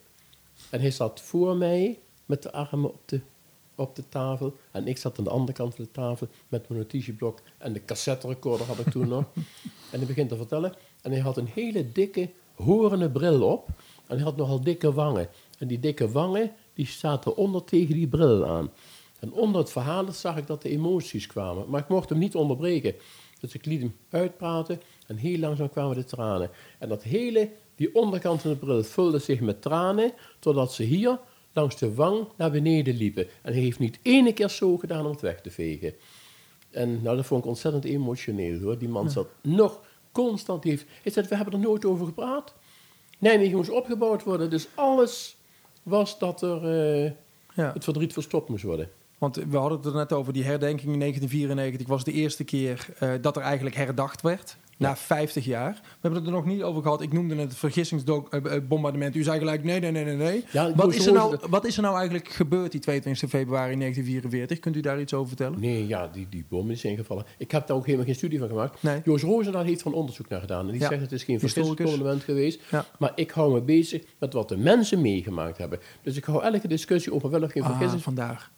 [0.70, 3.20] En hij zat voor mij met de armen op de,
[3.76, 4.56] op de tafel.
[4.72, 7.40] En ik zat aan de andere kant van de tafel met mijn notitieblok.
[7.58, 9.24] En de cassette recorder had ik toen nog.
[9.92, 10.74] En hij begint te vertellen.
[11.02, 13.70] En hij had een hele dikke horende bril op.
[14.08, 15.30] En hij had nogal dikke wangen.
[15.58, 18.72] En die dikke wangen, die zaten onder tegen die bril aan.
[19.20, 21.70] En onder het verhaal zag ik dat de emoties kwamen.
[21.70, 22.96] Maar ik mocht hem niet onderbreken.
[23.40, 26.50] Dus ik liet hem uitpraten en heel langzaam kwamen de tranen.
[26.80, 31.20] En dat hele, die onderkant van de bril vulde zich met tranen, totdat ze hier
[31.54, 33.28] langs de wang naar beneden liepen.
[33.42, 35.94] En hij heeft niet ene keer zo gedaan om het weg te vegen.
[36.72, 38.78] En nou, dat vond ik ontzettend emotioneel hoor.
[38.78, 40.62] Die man zat nog constant.
[40.62, 42.54] Die heeft, hij zei, we hebben er nooit over gepraat.
[43.18, 44.50] Nee, die moest opgebouwd worden.
[44.50, 45.38] Dus alles
[45.84, 47.12] was dat er eh,
[47.54, 47.74] ja.
[47.74, 48.90] het verdriet verstopt moest worden.
[49.18, 52.88] Want we hadden het er net over, die herdenking in 1994 was de eerste keer
[53.00, 54.58] eh, dat er eigenlijk herdacht werd.
[54.78, 55.72] Na 50 jaar.
[55.74, 57.02] We hebben het er nog niet over gehad.
[57.02, 59.16] Ik noemde het vergissingsbombardement.
[59.16, 60.44] U zei gelijk, nee, nee, nee, nee, nee.
[60.52, 64.60] Ja, Wat is, er nou, wat is er nou eigenlijk gebeurd die 22 februari 1944?
[64.60, 65.60] Kunt u daar iets over vertellen?
[65.60, 67.26] Nee, ja, die, die bom is ingevallen.
[67.38, 68.84] Ik heb daar ook helemaal geen studie van gemaakt.
[68.84, 69.02] Nee.
[69.04, 70.66] Joost Roosendaal heeft een onderzoek naar gedaan.
[70.66, 70.88] En die Ja.
[70.88, 72.62] zegt het is geen vergissingsbombardement geweest.
[72.72, 72.86] Ja.
[73.00, 75.80] Maar ik hou me bezig met wat de mensen meegemaakt hebben.
[76.02, 78.50] Dus ik hou elke discussie over wel of geen Ah, vergissingsbombardement.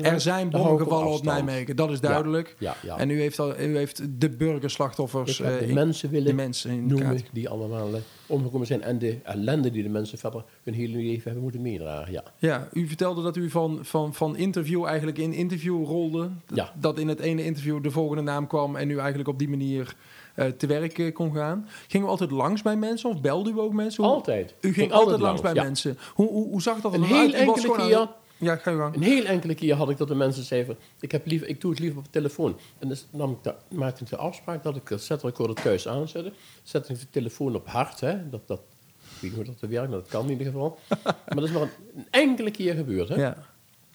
[0.00, 1.44] Er zijn daar hou ik bommen gevallen op afstand.
[1.44, 2.56] Nijmegen, dat is duidelijk.
[2.58, 2.98] Ja, ja.
[2.98, 5.38] En u heeft, al, u heeft de burgerslachtoffers...
[5.40, 7.28] ik heb eh, de in- mensen willen de mensen in noemen kaart.
[7.32, 8.82] die allemaal eh, omgekomen zijn.
[8.82, 12.12] En de ellende die de mensen verder hun hele leven hebben moeten meedragen.
[12.12, 12.22] Ja.
[12.38, 16.30] Ja, u vertelde dat u van, van, van interview eigenlijk in interview rolde.
[16.78, 19.94] Dat in het ene interview de volgende naam kwam en u eigenlijk op die manier
[20.34, 21.68] eh, te werk eh, kon gaan.
[21.88, 24.04] Ging u altijd langs bij mensen of belde u ook mensen?
[24.04, 24.50] Hoe- Altijd.
[24.50, 25.62] U ging Ging altijd altijd langs bij ja.
[25.62, 25.98] mensen.
[26.14, 28.08] Hoe, hoe, hoe zag dat er Een heel enkele keer...
[28.38, 28.94] Ja, ga je gang.
[28.94, 31.70] Een heel enkele keer had ik dat de mensen zeiden: ik, heb liever, ik doe
[31.70, 32.58] het liever op de telefoon.
[32.78, 35.88] En dus nam ik da- maakte ik de afspraak dat ik de cassette recorder thuis
[35.88, 36.32] aanzette.
[36.62, 38.00] Zette ik de telefoon op hard.
[38.00, 40.78] Hè, dat, dat, ik weet niet hoe dat werkt, maar dat kan in ieder geval.
[41.02, 43.08] maar dat is maar een, een enkele keer gebeurd.
[43.08, 43.14] Hè.
[43.14, 43.36] Ja.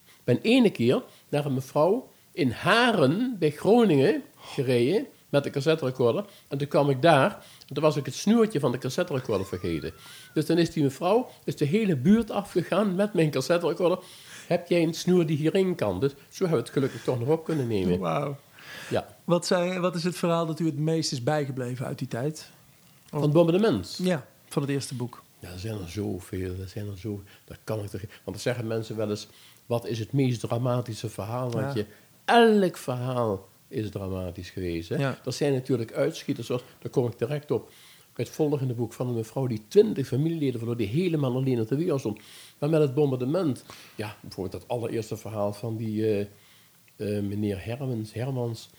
[0.06, 5.86] Ik ben ene keer naar een mevrouw in Haren bij Groningen gereden met de cassette
[5.86, 6.26] recorder.
[6.48, 7.32] En toen kwam ik daar
[7.68, 9.94] en toen was ik het snoertje van de cassette recorder vergeten.
[10.34, 14.00] Dus dan is die mevrouw is de hele buurt afgegaan met mijn cassette recorder.
[14.48, 16.00] Heb jij een snoer die hierin kan?
[16.00, 18.00] Dus zo hebben we het gelukkig toch nog op kunnen nemen.
[18.00, 18.38] Wauw.
[18.90, 19.16] Ja.
[19.24, 22.50] Wat, zijn, wat is het verhaal dat u het meest is bijgebleven uit die tijd?
[23.06, 24.00] Van het bombardement.
[24.02, 25.24] Ja, van het eerste boek.
[25.40, 26.54] Ja, er zijn er zoveel.
[26.60, 27.24] Er zijn er zo.
[27.46, 28.02] Dat kan ik toch.
[28.02, 29.28] Want dan zeggen mensen wel eens:
[29.66, 31.52] wat is het meest dramatische verhaal?
[31.52, 31.80] Want Ja.
[31.82, 31.86] je,
[32.26, 34.90] elk verhaal is dramatisch geweest.
[34.90, 34.96] Hè?
[34.96, 35.20] Ja.
[35.26, 37.72] Er zijn natuurlijk uitschieters, zoals, daar kom ik direct op.
[38.22, 41.76] Het volgende boek van een mevrouw die twintig familieleden verloor, die helemaal alleen op de
[41.76, 42.20] wereld stond.
[42.60, 43.64] Maar met het bombardement,
[43.96, 46.20] ja, bijvoorbeeld dat allereerste verhaal van die eh,
[46.96, 48.70] eh, meneer Hermans, Hermans,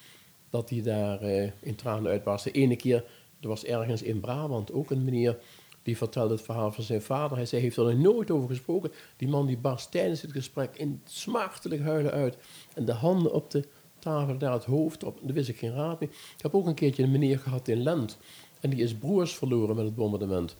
[0.51, 2.51] dat hij daar eh, in tranen uitbarstte.
[2.51, 3.05] Ene keer,
[3.41, 5.39] er was ergens in Brabant ook een meneer
[5.83, 7.37] die vertelde het verhaal van zijn vader.
[7.37, 8.93] Hij zei, heeft er nog nooit over gesproken.
[9.17, 12.37] Die man die barst tijdens het gesprek in smartelijk huilen uit.
[12.75, 13.65] En de handen op de
[13.99, 15.19] tafel, daar het hoofd op.
[15.23, 16.09] Daar wist ik geen raad meer.
[16.09, 18.19] Ik heb ook een keertje een meneer gehad in Lent.
[18.63, 20.57] En die is broers verloren met het bombardement.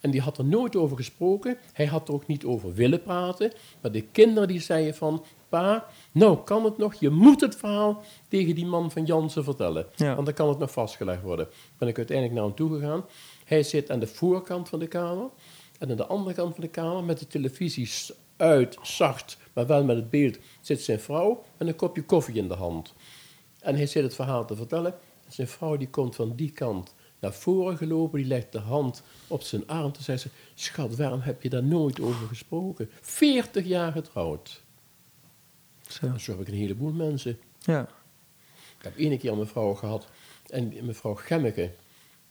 [0.00, 1.58] En die had er nooit over gesproken.
[1.72, 3.52] Hij had er ook niet over willen praten.
[3.80, 5.24] Maar de kinderen die zeiden van...
[5.48, 6.94] Pa, nou kan het nog.
[6.94, 9.86] Je moet het verhaal tegen die man van Jansen vertellen.
[9.96, 10.14] Ja.
[10.14, 11.48] Want dan kan het nog vastgelegd worden.
[11.78, 13.04] Ben ik uiteindelijk naar hem toe gegaan.
[13.44, 15.28] Hij zit aan de voorkant van de kamer.
[15.78, 17.90] En aan de andere kant van de kamer, met de televisie
[18.36, 22.48] uit, zacht, maar wel met het beeld, zit zijn vrouw met een kopje koffie in
[22.48, 22.94] de hand.
[23.60, 24.92] En hij zit het verhaal te vertellen.
[25.26, 29.02] En zijn vrouw die komt van die kant naar voren gelopen, die legt de hand
[29.26, 29.92] op zijn arm.
[29.92, 32.90] Toen zei ze, schat, waarom heb je daar nooit over gesproken?
[33.00, 34.62] 40 jaar getrouwd.
[35.88, 36.18] Zo.
[36.18, 37.38] Zo heb ik een heleboel mensen.
[37.60, 37.88] Ja.
[38.78, 40.06] Ik heb ene keer een mevrouw gehad,
[40.46, 41.70] en mevrouw Gemmeke.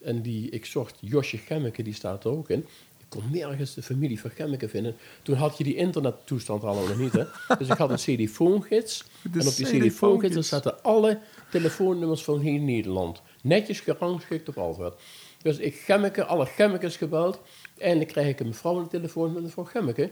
[0.02, 2.60] En die, ik zocht Josje Gemmeke, die staat er ook in.
[2.97, 4.95] Ik kon nergens de familie van Gemmeke vinden.
[5.21, 7.23] Toen had je die internettoestand allemaal nog niet, hè.
[7.60, 9.04] Dus ik had een cd-foongids.
[9.34, 11.19] En op die cd-foongids zaten alle
[11.52, 13.21] telefoonnummers van heel Nederland.
[13.41, 14.93] Netjes gerangschikt op alfabet.
[15.41, 17.39] Dus ik Gemmeke, alle Gemmekes gebeld.
[17.78, 20.12] Eindelijk krijg ik een mevrouw aan de telefoon met mevrouw Gemmeke.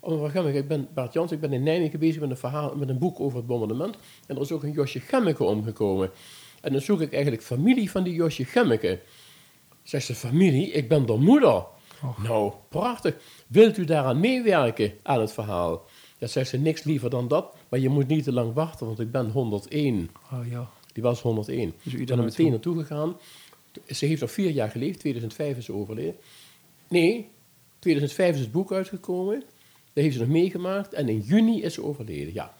[0.00, 2.76] Oh, mevrouw Gemmeke, ik ben Bart Jans, ik ben in Nijmegen bezig met een, verhaal,
[2.76, 3.96] met een boek over het bombardement.
[4.26, 6.10] En er is ook een Josje Gemmeke omgekomen.
[6.60, 9.00] En dan zoek ik eigenlijk familie van die Josje Gemmeke.
[9.82, 10.70] Zegt ze, familie?
[10.70, 11.64] Ik ben de moeder.
[12.22, 13.16] Nou, prachtig.
[13.46, 15.84] Wilt u daaraan meewerken, aan het verhaal?
[16.18, 17.54] Ja, zegt ze, niks liever dan dat.
[17.68, 20.10] Maar je moet niet te lang wachten, want ik ben 101.
[20.32, 20.70] Oh ja.
[20.94, 21.74] Die was 101.
[21.82, 23.16] Dus Ik ben er meteen naartoe gegaan.
[23.86, 24.98] Ze heeft al vier jaar geleefd.
[24.98, 26.16] 2005 is ze overleden.
[26.88, 27.28] Nee,
[27.78, 29.40] 2005 is het boek uitgekomen.
[29.92, 30.92] Dat heeft ze nog meegemaakt.
[30.92, 32.54] En in juni is ze overleden, ja.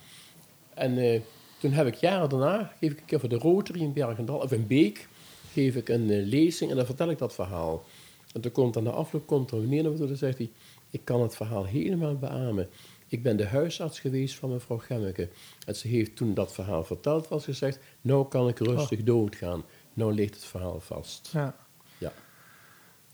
[0.75, 1.21] En eh,
[1.59, 4.53] toen heb ik jaren daarna, geef ik een keer voor de Rotary in Bergendal, of
[4.53, 5.09] in Beek,
[5.53, 7.85] geef ik een eh, lezing en dan vertel ik dat verhaal.
[8.33, 10.39] En toen komt aan de afloop, komt er een meneer naar me toe en zegt
[10.39, 10.51] hij,
[10.91, 12.69] ik kan het verhaal helemaal beamen.
[13.15, 15.29] Ik ben de huisarts geweest van mevrouw Gemmeke.
[15.67, 19.63] En ze heeft toen dat verhaal verteld was gezegd, nou kan ik rustig doodgaan.
[19.93, 21.31] Nou ligt het verhaal vast.
[21.33, 21.55] ja.
[21.99, 22.13] Ja.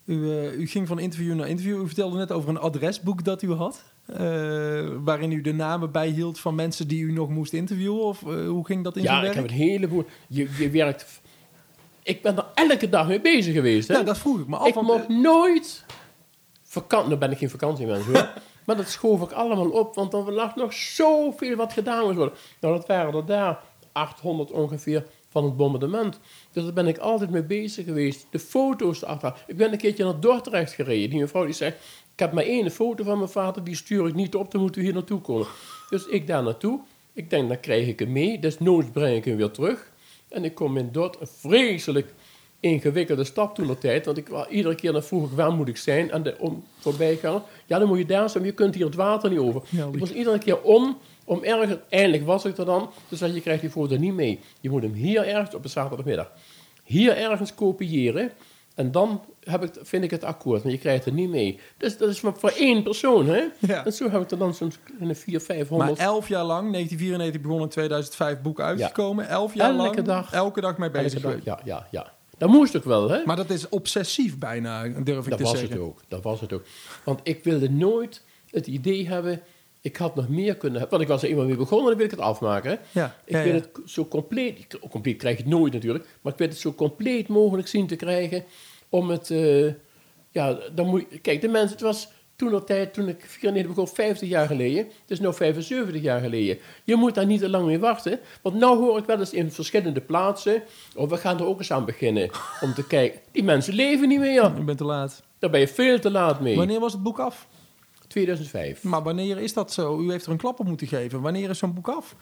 [0.04, 1.82] U, eh, u ging van interview naar interview.
[1.82, 3.82] U vertelde net over een adresboek dat u had.
[4.06, 4.16] eh,
[5.04, 8.02] waarin u de namen bijhield van mensen die u nog moest interviewen?
[8.02, 10.04] Of eh, hoe ging dat in Ja, zijn ik heb een heleboel.
[10.28, 11.20] Je, je werkt.
[12.02, 13.88] Ik ben er elke dag mee bezig geweest.
[13.88, 13.94] Hè?
[13.94, 14.66] Ja, dat vroeg ik me af.
[14.68, 15.84] ik want, mocht nooit.
[16.62, 18.28] Vakantie, nou ben ik geen vakantiemens hoor.
[18.66, 22.34] maar dat schoof ik allemaal op, want er lag nog zoveel wat gedaan moest worden.
[22.60, 26.20] Nou, dat waren er daar 800 ongeveer van het bombardement.
[26.52, 28.26] Dus daar ben ik altijd mee bezig geweest.
[28.30, 29.44] De foto's erachter.
[29.46, 31.10] Ik ben een keertje naar Dordrecht gereden.
[31.10, 31.76] Die mevrouw die zegt,
[32.12, 34.76] ik heb maar één foto van mijn vader, die stuur ik niet op, dan moet
[34.76, 35.46] u hier naartoe komen.
[35.88, 36.80] Dus ik daar naartoe.
[37.12, 38.38] Ik denk, dan krijg ik hem mee.
[38.38, 39.90] Desnoods breng ik hem weer terug.
[40.28, 42.14] En ik kom in een vreselijk
[42.60, 44.04] ingewikkelde stap toen de tijd.
[44.04, 46.10] Want ik, wa- iedere keer dan vroeg waar moet ik zijn?
[46.10, 48.94] En de om, voorbijganger, ja, dan moet je daar zijn, maar je kunt hier het
[48.94, 49.62] water niet over.
[49.68, 52.90] Ja, ik was iedere keer om, om ergens, eindelijk was ik er dan.
[53.08, 54.40] Dus zei je krijgt die foto niet mee.
[54.60, 56.32] Je moet hem hier ergens, op een zaterdagmiddag,
[56.84, 58.30] hier ergens kopiëren.
[58.74, 61.58] En dan heb ik, vind ik het akkoord, want je krijgt het niet mee.
[61.76, 63.42] Dus dat is maar voor één persoon, hè?
[63.58, 63.84] Ja.
[63.84, 65.98] En zo heb ik er dan zo'n een 400, maar 500.
[65.98, 69.28] elf jaar lang, 1994 begon in 2005 boek uitgekomen.
[69.28, 70.32] Elf jaar Elke lang, dag.
[70.32, 71.34] elke dag mee bezig dag.
[71.44, 72.12] Ja, ja, ja.
[72.40, 73.22] Dat moest ook wel, hè?
[73.24, 75.70] Maar dat is obsessief bijna, durf ik Dat te was zeggen.
[75.70, 76.00] het ook.
[76.08, 76.62] Dat was het ook.
[77.04, 79.40] Want ik wilde nooit het idee hebben.
[79.80, 80.98] Ik had nog meer kunnen hebben.
[80.98, 82.70] Want ik was er eenmaal mee begonnen, dan wil ik het afmaken.
[82.70, 83.00] Hè.
[83.00, 83.58] Ja, Ik ja, wil ja.
[83.60, 84.58] het zo compleet.
[84.58, 86.04] ik- Compleet krijg je het nooit natuurlijk.
[86.20, 88.44] Maar ik wil het zo compleet mogelijk zien te krijgen.
[88.88, 89.30] Om het.
[89.30, 89.66] eh,
[90.30, 91.70] ja, dan moet je- Kijk, de mensen.
[91.70, 92.08] Het was
[92.40, 94.78] toen de tijd, toen ik 94 begon, 50 jaar geleden.
[94.84, 96.58] Het is nu 75 jaar geleden.
[96.84, 98.20] Je moet daar niet te lang mee wachten.
[98.42, 100.62] Want nou hoor ik wel eens in verschillende plaatsen.
[100.94, 102.30] Oh, we gaan er ook eens aan beginnen.
[102.64, 103.20] Om te kijken.
[103.32, 104.52] Die mensen leven niet meer.
[104.58, 105.22] U bent te laat.
[105.38, 106.56] Daar ben je veel te laat mee.
[106.56, 107.46] Wanneer was het boek af?
[108.06, 108.82] 2005.
[108.82, 110.00] Maar wanneer is dat zo?
[110.00, 111.20] U heeft er een klap op moeten geven.
[111.20, 112.16] Wanneer is zo'n boek af?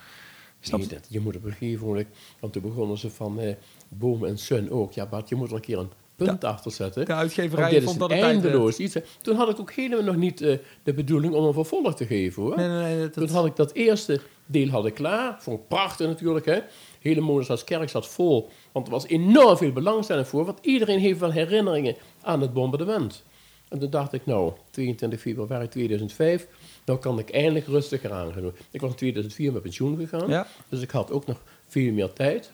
[0.61, 2.09] Is dat- Nee, dat, je moet op een gegeven moment...
[2.41, 3.55] Want toen begonnen ze van eh,
[3.89, 4.93] Boom en Sun ook.
[4.93, 5.91] Ja, Bart, je moet er een keer een
[6.27, 7.05] punt achter zetten.
[7.05, 8.45] De uitgeverij dit is vond een dat het tijd werd.
[8.45, 8.97] eindeloos iets.
[9.23, 12.43] Toen had ik ook helemaal nog niet eh, de bedoeling om een vervolg te geven,
[12.43, 12.57] hoor.
[12.57, 12.99] Nee, nee, nee.
[12.99, 15.37] Dat, Toen had ik dat eerste deel had ik klaar.
[15.43, 16.59] Vond ik prachtig natuurlijk, hè.
[17.01, 18.49] Hele Modersaatskerk zat vol.
[18.73, 20.45] Want er was enorm veel belangstelling voor.
[20.45, 23.25] Want iedereen heeft wel herinneringen aan het bombardement.
[23.69, 26.49] En toen dacht ik, nou, 22 februari 2005...
[26.85, 28.55] nou kan ik eindelijk rustiger aan gaan doen.
[28.71, 30.29] Ik was in 2004 met pensioen gegaan.
[30.29, 30.47] Ja.
[30.69, 32.53] Dus ik had ook nog veel meer tijd.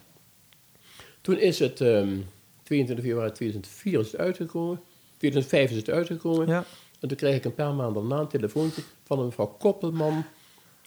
[1.20, 2.16] Toen is het ehm
[2.64, 4.80] 22 februari 2004 is het uitgekomen.
[5.16, 6.46] 2005 is het uitgekomen.
[6.46, 6.64] ja.
[7.00, 10.24] En toen kreeg ik een paar maanden daarna een telefoontje van een mevrouw Koppelman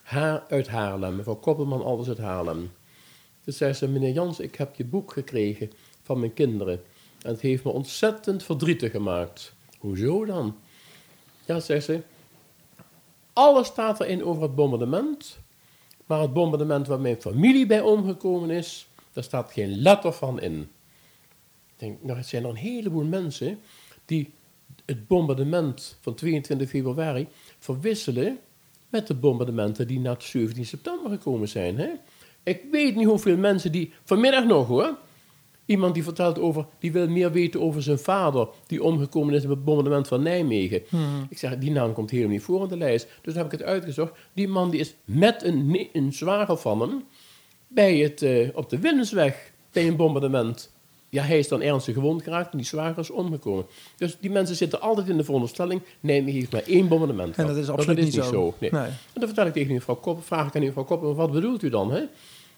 [0.03, 1.15] haar uit Haarlem.
[1.15, 2.71] Mevrouw Koppelman, alles uit Haarlem.
[3.43, 5.71] Toen zei ze, meneer Jans, ik heb je boek gekregen
[6.03, 6.81] van mijn kinderen.
[7.21, 9.53] En het heeft me ontzettend verdrietig gemaakt.
[9.79, 10.57] Hoezo dan?
[11.45, 12.01] Ja, zei ze,
[13.33, 15.39] alles staat erin over het bombardement.
[16.05, 20.69] Maar het bombardement waar mijn familie bij omgekomen is, daar staat geen letter van in.
[21.77, 23.59] Denk, nou, het zijn er een heleboel mensen
[24.05, 24.33] die
[24.85, 27.27] het bombardement van 22 februari
[27.59, 28.39] verwisselen
[28.89, 31.77] met de bombardementen die na 17 september gekomen zijn.
[31.77, 31.89] Hè?
[32.43, 34.97] Ik weet niet hoeveel mensen die, vanmiddag nog hoor,
[35.67, 39.49] Iemand die vertelt over, die wil meer weten over zijn vader, die omgekomen is op
[39.49, 40.81] het bombardement van Nijmegen.
[41.29, 43.07] Ik zeg, die naam komt helemaal niet voor in de lijst.
[43.21, 44.13] Dus dan heb ik het uitgezocht.
[44.33, 47.03] Die man die is met een, een zwager van hem
[47.67, 50.75] bij het, eh, op de Willensweg bij een bombardement.
[51.09, 53.65] Ja, hij is dan ernstig gewond geraakt en die zwager is omgekomen.
[53.97, 57.57] Dus die mensen zitten altijd in de veronderstelling, Nijmegen heeft maar één bombardement En dat
[57.57, 58.55] is absoluut niet zo.
[58.57, 58.71] Nee.
[58.71, 58.81] Nee.
[58.81, 61.69] En dan vertel ik tegen mevrouw Koppen, vraag ik aan mevrouw Koppen, wat bedoelt u
[61.69, 61.91] dan?
[61.91, 62.03] Hè?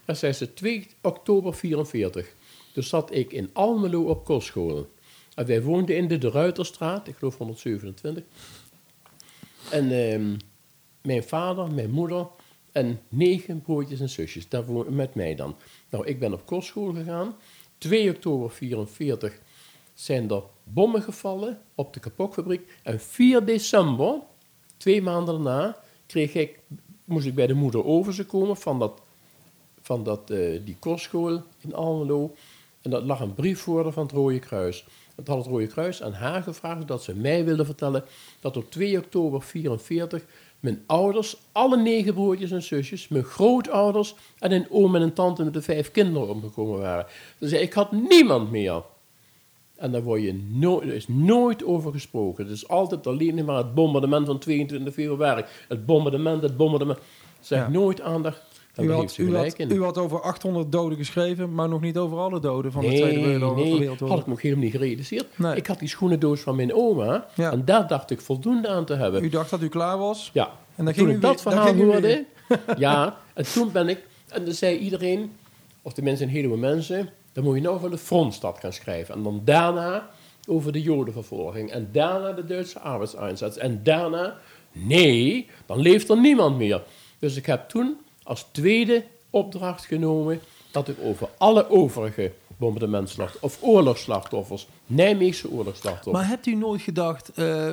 [0.06, 2.34] Dan zei ze 2 oktober 44.
[2.74, 4.90] Toen zat ik in Almelo op kostschool.
[5.36, 8.24] En wij woonden in de De Ruiterstraat, ik geloof 127.
[9.72, 10.36] En ehm,
[11.02, 12.28] mijn vader, mijn moeder
[12.72, 15.56] en negen broertjes en zusjes, daar woonden met mij dan.
[15.90, 17.36] Nou, ik ben op kostschool gegaan.
[17.80, 19.40] 2 oktober 44
[19.94, 22.80] zijn er bommen gevallen op de kapokfabriek.
[22.84, 24.16] En 4 december,
[24.78, 26.60] twee maanden daarna, kreeg ik,
[27.06, 29.02] moest ik bij de moeder Overze komen van, dat,
[29.82, 32.36] van dat, eh, die kostschool in Almelo.
[32.82, 34.86] En dat lag een brief voor van het Rode Kruis.
[35.16, 38.04] Het had het Rode Kruis aan haar gevraagd dat ze mij wilde vertellen
[38.40, 40.26] dat op 2 oktober 44
[40.60, 45.44] mijn ouders, alle negen broertjes en zusjes, mijn grootouders en een oom en een tante
[45.44, 47.06] met de vijf kinderen omgekomen waren.
[47.40, 48.84] Zei, ik had niemand meer.
[49.76, 52.44] En daar word je er is nooit over gesproken.
[52.44, 55.44] Het is altijd alleen maar het bombardement van 22 februari.
[55.68, 57.00] Het bombardement, het bombardement.
[57.40, 57.70] Zeg Ja.
[57.70, 58.42] nooit aandacht.
[58.78, 59.76] U had, heeft ze u, gelijk had, in.
[59.76, 63.22] u had over 800 doden geschreven, maar nog niet over alle doden van de Tweede
[63.22, 63.80] Wereldoorlog.
[63.80, 65.26] nee, had ik nog helemaal niet gerealiseerd.
[65.38, 65.56] Nee.
[65.56, 67.28] Ik had die schoenendoos van mijn oma.
[67.36, 67.52] Ja.
[67.52, 69.24] En daar dacht ik voldoende aan te hebben.
[69.24, 70.30] U dacht dat u klaar was.
[70.34, 70.52] Ja.
[70.76, 72.26] En dan toen ging ik u dat weer- verhaal hoorde,
[72.78, 75.32] ja, en toen ben ik, en dan zei iedereen,
[75.82, 79.16] of tenminste een heleboel mensen, dan moet je nou van de frontstad gaan schrijven.
[79.16, 80.10] En dan daarna
[80.48, 81.72] over de jodenvervolging.
[81.72, 83.58] En daarna de Duitse arbeidseinsatz.
[83.58, 84.38] En daarna,
[84.72, 86.82] nee, dan leeft er niemand meer.
[87.20, 87.98] Dus ik heb toen
[88.30, 90.40] als tweede opdracht genomen
[90.72, 97.30] dat ik over alle overige bombardementslachtoffers, of oorlogsslachtoffers, Nijmeegse oorlogsslachtoffers, Maar hebt u nooit gedacht,
[97.30, 97.70] eh,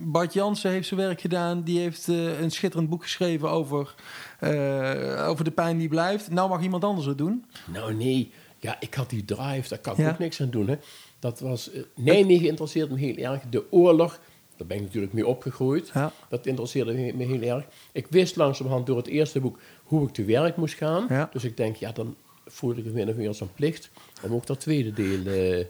[0.00, 3.94] Bart Jansen heeft zijn werk gedaan, die heeft eh, een schitterend boek geschreven over,
[4.40, 6.30] eh, over de pijn die blijft.
[6.30, 7.44] Nou mag iemand anders het doen.
[7.72, 10.10] Nou nee, ja, ik had die drive, daar kan ik Ja.
[10.10, 10.68] ook niks aan doen.
[10.68, 10.76] Hè.
[11.18, 13.42] Dat was, Nijmegen interesseert me heel erg.
[13.50, 14.20] De oorlog,
[14.56, 15.90] daar ben ik natuurlijk mee opgegroeid.
[15.94, 16.12] Ja.
[16.28, 17.64] Dat interesseerde me, me heel erg.
[17.92, 21.06] Ik wist langzamerhand door het eerste boek hoe ik te werk moest gaan.
[21.08, 21.28] Ja.
[21.32, 22.16] Dus ik denk, ja, dan
[22.46, 23.90] voelde ik het min of meer als een plicht
[24.22, 25.66] om ook dat tweede deel eh,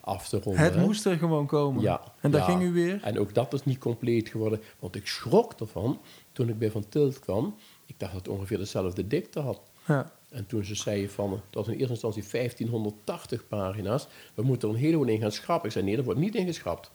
[0.00, 0.62] af te ronden.
[0.62, 0.80] Het hè.
[0.80, 1.82] moest er gewoon komen.
[1.82, 2.00] Ja.
[2.20, 2.46] En daar ja.
[2.46, 3.00] ging u weer.
[3.02, 4.60] En ook dat is niet compleet geworden.
[4.78, 6.00] Want ik schrok ervan
[6.32, 7.54] toen ik bij Van Tilt kwam.
[7.86, 9.60] Ik dacht dat het ongeveer dezelfde dikte had.
[9.86, 10.12] Ja.
[10.28, 14.74] En toen ze zeiden van, dat was in eerste instantie 1580 pagina's, we moeten er
[14.74, 15.66] een heleboel in gaan schrappen.
[15.66, 16.90] Ik zei, nee, dat wordt niet ingeschrapt.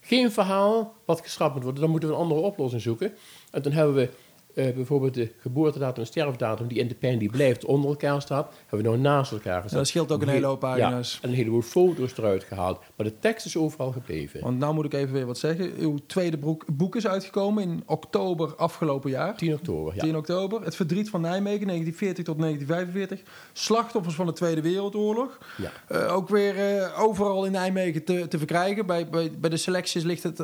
[0.00, 3.14] Geen verhaal wat geschrapt moet worden, dan moeten we een andere oplossing zoeken.
[3.50, 4.10] En toen hebben we
[4.54, 8.52] eh, bijvoorbeeld de geboortedatum en sterfdatum, die in de pen die blijft onder elkaar staat,
[8.66, 9.70] hebben we nou naast elkaar gezet.
[9.70, 11.12] Ja, dat scheelt ook een hele hoop pagina's.
[11.12, 12.78] Ja, en een heleboel foto's eruit gehaald.
[12.96, 14.40] Maar de tekst is overal gebleven.
[14.40, 15.72] Want nou moet ik even weer wat zeggen.
[15.78, 19.36] Uw tweede broek, boek is uitgekomen in oktober afgelopen jaar.
[19.36, 20.00] 10 oktober, ja.
[20.00, 20.62] 10 oktober.
[20.62, 23.20] Het verdriet van Nijmegen, 1940 tot 1945.
[23.52, 25.38] Slachtoffers van de Tweede Wereldoorlog.
[25.56, 25.70] ja.
[25.88, 28.86] Eh, ook weer eh, overal in Nijmegen te, te verkrijgen.
[28.86, 30.36] Bij, bij, bij de selecties ligt het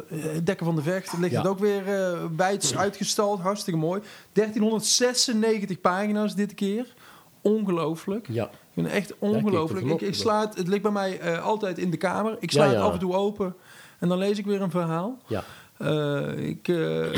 [0.44, 1.18] Dekken van de Vecht.
[1.18, 1.38] Ligt Ja.
[1.40, 1.82] het ook weer
[2.36, 3.40] wijd uitgestald.
[3.40, 3.99] Hartstikke mooi.
[4.32, 6.94] 1396 pagina's dit keer.
[7.40, 8.28] Ongelooflijk.
[8.28, 9.86] Ja, Ik vind het echt ongelooflijk.
[9.86, 12.36] ik, ik sla het, het ligt bij mij eh, altijd in de kamer.
[12.40, 13.54] Ik sla Ja, het af en toe open.
[13.98, 15.18] En dan lees ik weer een verhaal.
[15.26, 15.44] ja.
[15.76, 17.08] Eh, ik, eh,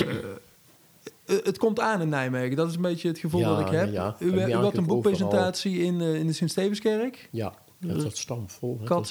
[1.45, 2.57] het komt aan in Nijmegen.
[2.57, 4.17] Dat is een beetje het gevoel dat ik heb.
[4.19, 7.29] U, u had een boekpresentatie in, in de Sint-Stevenskerk.
[7.31, 7.55] ja.
[7.87, 8.25] Dat zat is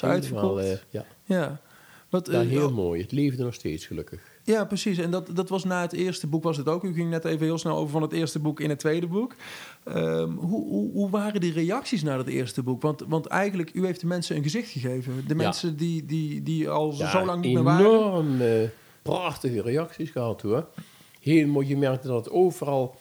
[0.00, 0.84] uitverkocht.
[0.90, 1.04] ja.
[1.24, 1.60] Ja.
[2.08, 3.02] Wat, ja, heel oh, mooi.
[3.02, 4.20] Het leefde nog steeds gelukkig.
[4.44, 4.98] Ja, precies.
[4.98, 6.84] En dat, dat was na het eerste boek was het ook.
[6.84, 9.34] U ging net even heel snel over van het eerste boek in het tweede boek.
[9.84, 12.82] Ehm, hoe, hoe, hoe waren die reacties naar het eerste boek?
[12.82, 15.14] Want, want eigenlijk, u heeft de mensen een gezicht gegeven.
[15.16, 15.42] De Ja.
[15.42, 17.86] mensen die, die, die al Ja, zo lang niet meer waren.
[17.86, 18.68] enorm eh,
[19.02, 20.68] prachtige reacties gehad hoor.
[21.20, 22.96] Heel mooi, je merkt dat het overal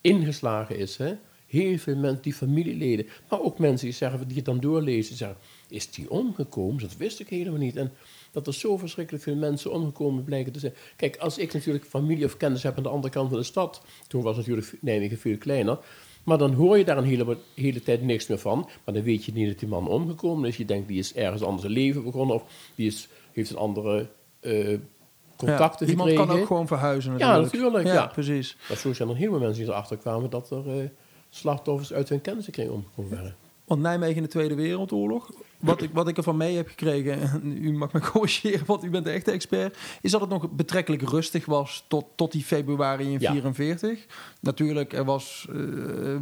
[0.00, 0.96] ingeslagen is.
[0.96, 1.12] Hè?
[1.46, 5.36] Heel veel mensen, die familieleden, maar ook mensen die, zeggen, die het dan doorlezen, zeggen,
[5.68, 6.80] is die omgekomen?
[6.82, 7.76] Dat wist ik helemaal niet.
[7.76, 7.92] En
[8.30, 10.74] dat er zo verschrikkelijk veel mensen omgekomen blijken te zijn.
[10.96, 13.82] Kijk, als ik natuurlijk familie of kennis heb aan de andere kant van de stad,
[14.06, 15.78] toen was natuurlijk Nijmegen veel kleiner,
[16.24, 18.68] maar dan hoor je daar een hele, hele tijd niks meer van.
[18.84, 20.56] Maar dan weet je niet dat die man omgekomen is.
[20.56, 22.42] Je denkt, die is ergens anders een leven begonnen of
[22.74, 24.08] die is, heeft een andere
[24.40, 24.78] eh,
[25.36, 27.52] contacten ja, iemand kan ook gewoon verhuizen Ja, natuurlijk.
[27.52, 28.06] natuurlijk, ja.
[28.06, 28.56] precies.
[28.68, 30.88] Maar zo zijn er heel veel mensen die erachter kwamen dat er eh,
[31.28, 33.34] slachtoffers uit hun kennissenkring omgekomen waren.
[33.64, 35.30] Want Nijmegen in de Tweede Wereldoorlog,
[35.60, 38.90] wat ik, wat ik ervan mee heb gekregen, en u mag me corrigeren, want u
[38.90, 43.04] bent de echte expert, is dat het nog betrekkelijk rustig was tot, tot die februari
[43.12, 43.32] in Ja.
[43.32, 44.06] 44.
[44.40, 45.56] Natuurlijk, er was eh,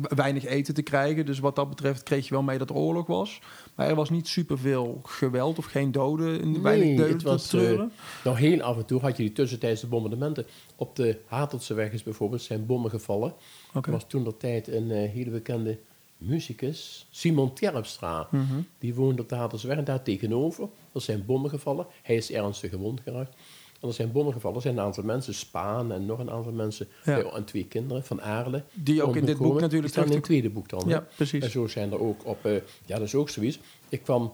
[0.00, 3.06] weinig eten te krijgen, dus wat dat betreft kreeg je wel mee dat er oorlog
[3.06, 3.40] was.
[3.74, 7.46] Maar er was niet superveel geweld of geen doden, en Nee, weinig doden het was,
[7.46, 7.92] treuren.
[8.24, 10.46] Nou, heel af en toe had je die tussentijdse bombardementen.
[10.76, 13.34] Op de Hateltseweg is bijvoorbeeld zijn bommen gevallen.
[13.82, 15.78] Er was toen dat tijd een eh, hele bekende
[16.18, 18.28] muzikus, Simon Terpstra.
[18.30, 18.60] Mhm.
[18.78, 20.68] Die woonde op de Hateltseweg en daar tegenover.
[20.94, 21.86] Er zijn bommen gevallen.
[22.02, 23.34] Hij is ernstig gewond geraakt.
[23.80, 24.56] En er zijn bommen gevallen.
[24.56, 26.88] Er zijn een aantal mensen, Spaan en nog een aantal mensen.
[27.04, 27.18] Ja.
[27.18, 28.64] eh, En twee kinderen van Aarle.
[28.74, 30.82] Die ook in dit boek natuurlijk staan in het tweede boek dan.
[30.86, 31.44] Ja, precies.
[31.44, 32.44] En zo zijn er ook op...
[32.44, 32.52] eh,
[32.86, 33.58] ja, dat is ook zoiets.
[33.88, 34.32] Ik kwam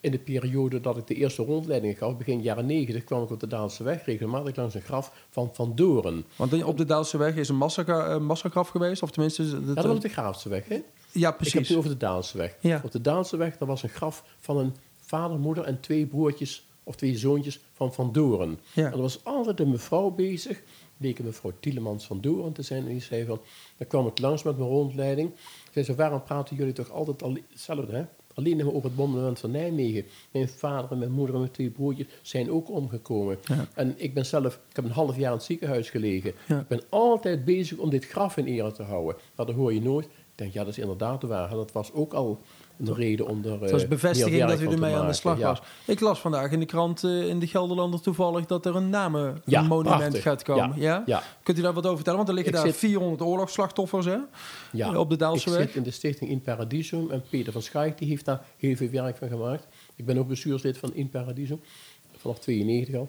[0.00, 3.40] in de periode dat ik de eerste rondleidingen gaf, begin jaren negentig, kwam ik op
[3.40, 6.24] de Daalse weg regelmatig langs een graf van Van Doren.
[6.36, 9.50] Want op de Daalse weg is een eh, massagraf geweest, of tenminste...
[9.50, 10.78] Dat, Ja, dat was op de Graafse weg, hè?
[11.14, 11.68] Ja, Ik heb precies.
[11.68, 12.56] het over de Daalse weg.
[12.60, 12.80] Ja.
[12.84, 16.66] Op de Daalse weg, daar was een graf van een vader, moeder en twee broertjes
[16.82, 18.58] of twee zoontjes van Van Doren.
[18.72, 18.86] Ja.
[18.86, 20.62] En er was altijd een mevrouw bezig,
[20.96, 23.40] bleek een mevrouw Tielemans van Doren te zijn, en die zei van,
[23.76, 25.30] dan kwam ik langs met mijn rondleiding.
[25.72, 28.04] Zei ze, waarom praten jullie toch altijd al, hetzelfde, hè?
[28.34, 30.04] Alleen maar over het bombardement van Nijmegen.
[30.30, 33.38] Mijn vader en mijn moeder en mijn twee broertjes zijn ook omgekomen.
[33.44, 33.68] Ja.
[33.74, 36.32] En ik ben zelf, ik heb een half jaar in het ziekenhuis gelegen.
[36.48, 36.60] Ja.
[36.60, 39.16] Ik ben altijd bezig om dit graf in ere te houden.
[39.34, 40.08] Maar dat hoor je nooit.
[40.36, 41.50] Ik denk, ja, dat is inderdaad waar.
[41.50, 42.40] Dat was ook al
[42.78, 43.60] een reden om er.
[43.62, 45.48] Het was eh, bevestiging dat u ermee aan de slag Ja.
[45.48, 45.60] was.
[45.86, 49.42] Ik las vandaag in de krant eh, in de Gelderlander toevallig dat er een namen
[49.44, 50.80] Ja, een monument gaat komen.
[50.80, 51.02] Ja.
[51.06, 51.22] Ja.
[51.42, 52.18] Kunt u daar wat over vertellen?
[52.18, 54.16] Want er liggen Ik daar zit- 400 oorlogsslachtoffers hè?
[54.72, 54.98] Ja.
[54.98, 58.08] Op de Daalse ik zit in de stichting In Paradiso en Peter van Schaik die
[58.08, 59.66] heeft daar heel veel werk van gemaakt.
[59.96, 61.60] Ik ben ook bestuurslid van In Paradiso,
[62.16, 63.08] vanaf 92 al.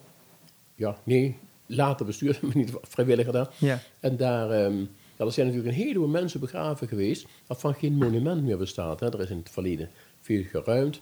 [0.76, 3.48] Ja, nee, later bestuurder, maar niet vrijwilliger daar.
[3.58, 3.80] Ja.
[4.00, 4.76] En daar, ehm,
[5.18, 9.00] ja, er zijn natuurlijk een heleboel mensen begraven geweest, waarvan geen monument meer bestaat.
[9.00, 9.14] Hè.
[9.14, 9.90] Er is in het verleden
[10.22, 11.00] veel geruimd.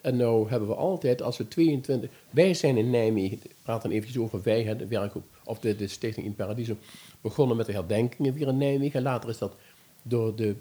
[0.00, 2.10] En nou hebben we altijd, als we 22...
[2.30, 5.86] Wij zijn in Nijmegen, ik praat dan eventjes over wij, de werkgroep, of de, de
[5.88, 6.76] stichting In Paradiso,
[7.20, 8.98] begonnen met de herdenkingen weer in Nijmegen.
[8.98, 9.56] En later is dat
[10.02, 10.54] door de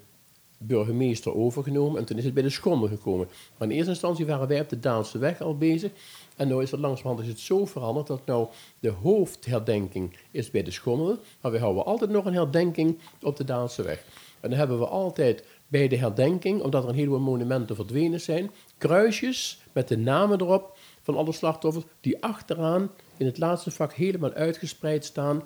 [0.68, 3.28] burgemeester overgenomen en toen is het bij de schommel gekomen.
[3.58, 5.92] Maar in eerste instantie waren wij op de Daalse weg al bezig.
[6.36, 8.48] En nu is het langzamerhand is het zo veranderd dat nou
[8.80, 11.18] de hoofdherdenking is bij de schommel.
[11.42, 14.04] Maar we houden altijd nog een herdenking op de Daalse weg.
[14.40, 18.52] En dan hebben we altijd bij de herdenking, omdat er een heleboel monumenten verdwenen zijn,
[18.78, 24.34] kruisjes met de namen erop van alle slachtoffers, die achteraan in het laatste vak helemaal
[24.34, 25.44] uitgespreid staan.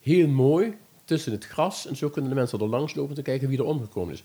[0.00, 0.76] Heel mooi,
[1.08, 1.86] tussen het gras.
[1.86, 4.22] En zo kunnen de mensen er langs lopen te kijken wie er omgekomen is.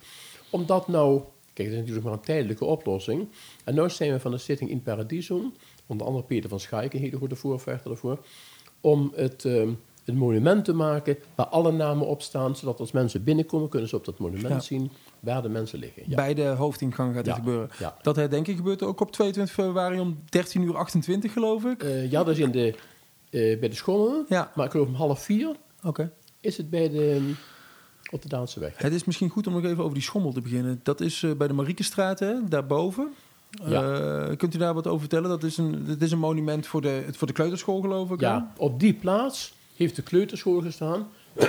[0.50, 1.22] Omdat nou,
[1.54, 3.28] kijk, dat is natuurlijk maar een tijdelijke oplossing.
[3.64, 5.52] En nu zijn we van de Stichting in Paradiso,
[5.86, 8.20] onder andere Peter van Schaik, een hele goede voorvechter daarvoor,
[8.82, 9.70] om het, ehm,
[10.06, 13.96] een monument te maken waar alle namen op staan, zodat als mensen binnenkomen, kunnen ze
[13.96, 14.60] op dat monument Ja.
[14.60, 16.04] zien waar de mensen liggen.
[16.08, 16.16] Ja.
[16.16, 17.70] Bij de hoofdingang gaat dit Ja, gebeuren.
[18.02, 21.84] Dat herdenking gebeurt ook op 22 februari om 13 uur 28 geloof ik.
[21.84, 22.68] Eh, ja, dat is in de,
[23.30, 24.52] eh, bij de schommel, Ja.
[24.56, 26.12] maar ik geloof om half vier Oké.
[26.44, 27.32] Is het bij de, ehm,
[28.12, 28.78] op de Daalse weg.
[28.78, 30.80] Het is misschien goed om nog even over die schommel te beginnen.
[30.84, 33.14] Dat is eh, bij de Mariekestraat, hè, daarboven.
[33.64, 35.30] Eh, kunt u daar wat over vertellen?
[35.30, 38.20] Dat is een, dat is een monument voor de, voor de kleuterschool, geloof ik.
[38.20, 38.26] hè?
[38.28, 41.08] Ja, op die plaats heeft de kleuterschool gestaan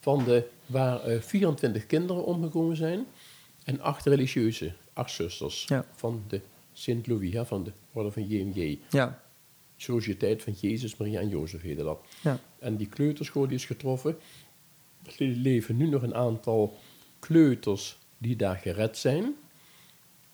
[0.00, 3.06] van de, waar eh, 24 kinderen omgekomen zijn
[3.64, 5.84] en acht religieuze, acht zusters Ja.
[5.94, 6.40] van de
[6.72, 8.78] Sint-Louis, van de orde van JMJ.
[8.90, 9.22] Ja,
[9.84, 12.00] Sociëteit van Jezus, Maria en Jozef heette dat.
[12.22, 12.38] ja.
[12.58, 14.16] En die kleuterschool die is getroffen.
[15.18, 16.76] Er leven nu nog een aantal
[17.18, 19.34] kleuters die daar gered zijn.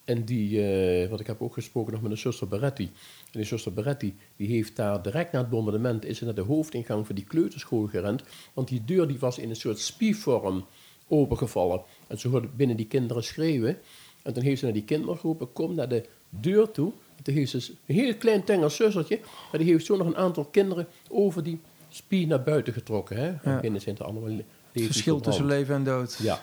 [0.05, 2.85] En die, eh, want ik heb ook gesproken nog met een zuster Beretti.
[3.33, 6.41] En die zuster Beretti, die heeft daar direct na het bombardement, is ze naar de
[6.41, 8.23] hoofdingang van die kleuterschool gerend.
[8.53, 10.65] Want die deur die was in een soort spievorm
[11.09, 11.83] opengevallen.
[12.07, 13.79] En ze hoorde binnen die kinderen schreeuwen.
[14.23, 16.93] En toen heeft ze naar die kinderen geroepen, kom naar de deur toe.
[17.21, 20.17] En toen heeft ze een heel klein tenger zussertje, maar die heeft zo nog een
[20.17, 23.17] aantal kinderen over die spie naar buiten getrokken.
[23.17, 23.51] Hè?
[23.51, 23.61] Ja.
[23.61, 26.19] binnen zijn er allemaal Het verschil tussen leven en dood.
[26.23, 26.41] Ja.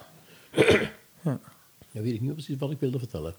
[1.21, 1.39] Ja.
[1.91, 3.35] Ja, weet ik niet precies wat ik wilde vertellen.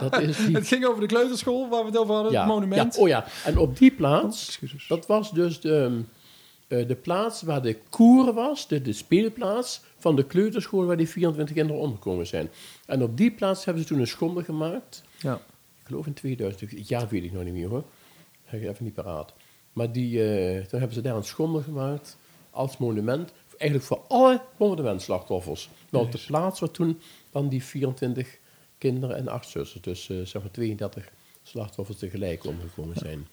[0.00, 0.54] dat is die...
[0.54, 2.94] Het ging over de kleuterschool waar we het over hadden, ja, het monument.
[2.94, 4.86] Ja, oh ja, en op die Oh, plaats, excuses.
[4.86, 6.02] dat was dus de,
[6.68, 11.08] eh, de plaats waar de koer was, de, de speelplaats van de kleuterschool waar die
[11.08, 12.50] 24 kinderen omgekomen zijn.
[12.86, 15.02] En op die plaats hebben ze toen een schomde gemaakt.
[15.18, 15.40] Ja.
[15.90, 17.84] Ik geloof in 2000, het jaar weet ik nog niet meer hoor.
[18.44, 19.32] Heb ik even niet paraat.
[19.72, 22.16] Maar die, eh, toen hebben ze daar een schomde gemaakt
[22.50, 23.32] als monument.
[23.58, 25.70] Eigenlijk voor alle bombardementslachtoffers.
[25.90, 28.38] Maar op de plaats waar toen dan die 24
[28.78, 31.08] kinderen en acht zussen, dus eh, zeg maar 32
[31.42, 33.26] slachtoffers tegelijk omgekomen zijn.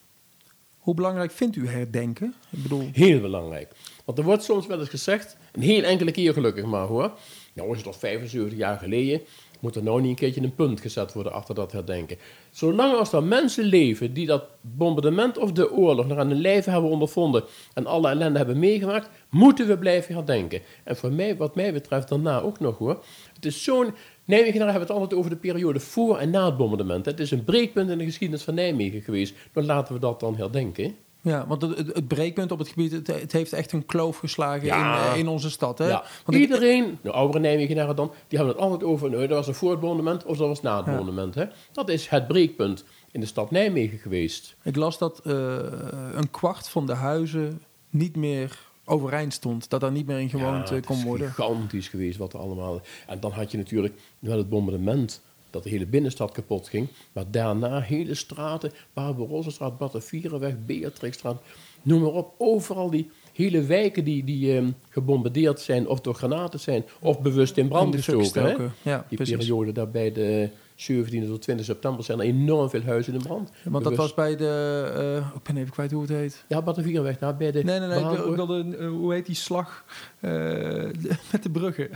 [0.78, 2.34] Hoe belangrijk vindt u herdenken?
[2.50, 3.72] Ik bedoel, Heel belangrijk.
[4.04, 7.18] Want er wordt soms wel eens gezegd, een heel enkele keer gelukkig maar hoor.
[7.52, 9.20] Nou is het al 75 jaar geleden.
[9.60, 12.16] Moet er nou niet een keertje een punt gezet worden achter dat herdenken?
[12.50, 16.64] Zolang als er mensen leven die dat bombardement of de oorlog nog aan hun lijf
[16.64, 17.44] hebben ondervonden
[17.74, 20.60] en alle ellende hebben meegemaakt, moeten we blijven herdenken.
[20.84, 23.04] En voor mij, wat mij betreft, daarna ook nog hoor.
[23.34, 23.94] Het is zo'n.
[24.24, 27.04] Nijmegen, hebben het altijd over de periode voor en na het bombardement.
[27.04, 29.34] Het is een breekpunt in de geschiedenis van Nijmegen geweest.
[29.52, 30.96] Dan laten we dat dan herdenken.
[31.28, 34.16] Ja, want het, het, het breekpunt op het gebied, het, het heeft echt een kloof
[34.18, 35.06] geslagen Ja.
[35.06, 35.78] in, eh, in onze stad.
[35.78, 35.88] Hè?
[35.88, 36.04] Ja.
[36.24, 39.46] Want ik- Iedereen, de oudere Nijmegenaren dan, die hebben het altijd over, nou, dat was
[39.48, 41.28] een voor het of dat was na het Ja.
[41.34, 41.44] Hè?
[41.72, 44.56] Dat is het breekpunt in de stad Nijmegen geweest.
[44.62, 45.34] Ik las dat eh,
[46.14, 49.70] een kwart van de huizen niet meer overeind stond.
[49.70, 51.28] Dat daar niet meer in gewoond Ja, eh, het kon is worden.
[51.28, 52.80] gigantisch geweest wat er allemaal...
[53.06, 56.88] En dan had je natuurlijk wel het bombardement dat de hele binnenstad kapot ging.
[57.12, 61.42] Maar daarna hele straten, Barbarossastraat, Batavierenweg, Beatrixstraat,
[61.82, 62.34] noem maar op.
[62.38, 67.56] Overal die hele wijken die, die ehm, gebombardeerd zijn of door granaten zijn of bewust
[67.56, 68.20] in brand gestoken.
[68.42, 68.48] hè?
[68.48, 68.72] gestoken.
[68.82, 69.36] Ja, Die precies.
[69.36, 73.50] periode daar bij de 17e tot 20 september zijn er enorm veel huizen in brand.
[73.64, 74.82] Want dat was bij de...
[75.20, 76.44] eh, ik ben even kwijt hoe het heet.
[76.48, 77.64] Ja, Batavierenweg, daar bij de...
[77.64, 77.98] Nee, nee, nee.
[78.28, 78.76] Ik, wilde...
[78.78, 79.84] eh, hoe heet die slag?
[80.20, 80.30] eh,
[81.32, 81.88] met de bruggen.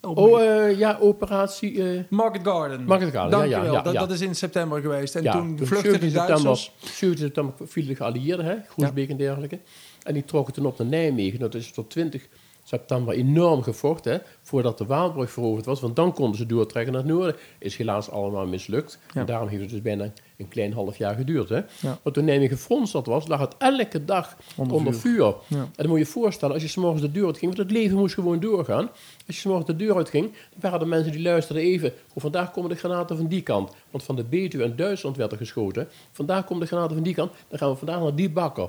[0.00, 1.82] Oh, eh, ja, operatie...
[1.82, 2.84] eh Market Garden.
[2.84, 4.00] Market Garden, ja, ja, ja, dat, ja.
[4.00, 5.14] dat is in september geweest.
[5.14, 6.72] En ja, toen vluchtten de 17 september, Duitsers...
[6.98, 9.60] 17 september vielen de geallieerden, hè, Groesbeek en dergelijke.
[10.02, 11.38] En die trokken toen op naar Nijmegen.
[11.38, 12.28] Dat is tot 20
[12.64, 15.80] september enorm gevochten, hè, voordat de Waalbrug veroverd was.
[15.80, 17.36] Want dan konden ze doortrekken naar het noorden.
[17.58, 18.98] Is helaas allemaal mislukt.
[19.14, 19.20] Ja.
[19.20, 21.48] En daarom heeft het dus bijna een klein half jaar geduurd.
[21.48, 21.56] Hè.
[21.56, 21.98] Ja.
[22.02, 25.12] Want toen Nijmegen fronstad was, lag het elke dag Onder onder, vuur.
[25.14, 25.34] vuur.
[25.48, 25.56] Ja.
[25.56, 27.96] En dan moet je je voorstellen, als je s'morgens de deur uitging, want het leven
[27.96, 28.88] moest gewoon doorgaan.
[29.26, 31.92] Als je s'morgens de deur uitging, dan waren er mensen die luisterden even.
[32.14, 33.72] Oh, vandaag komen de granaten van die kant.
[33.90, 35.88] Want van de Betuwe en Duitsland werd er geschoten.
[36.12, 38.68] Vandaag komen de granaten van die kant, dan gaan we vandaag naar die bakker.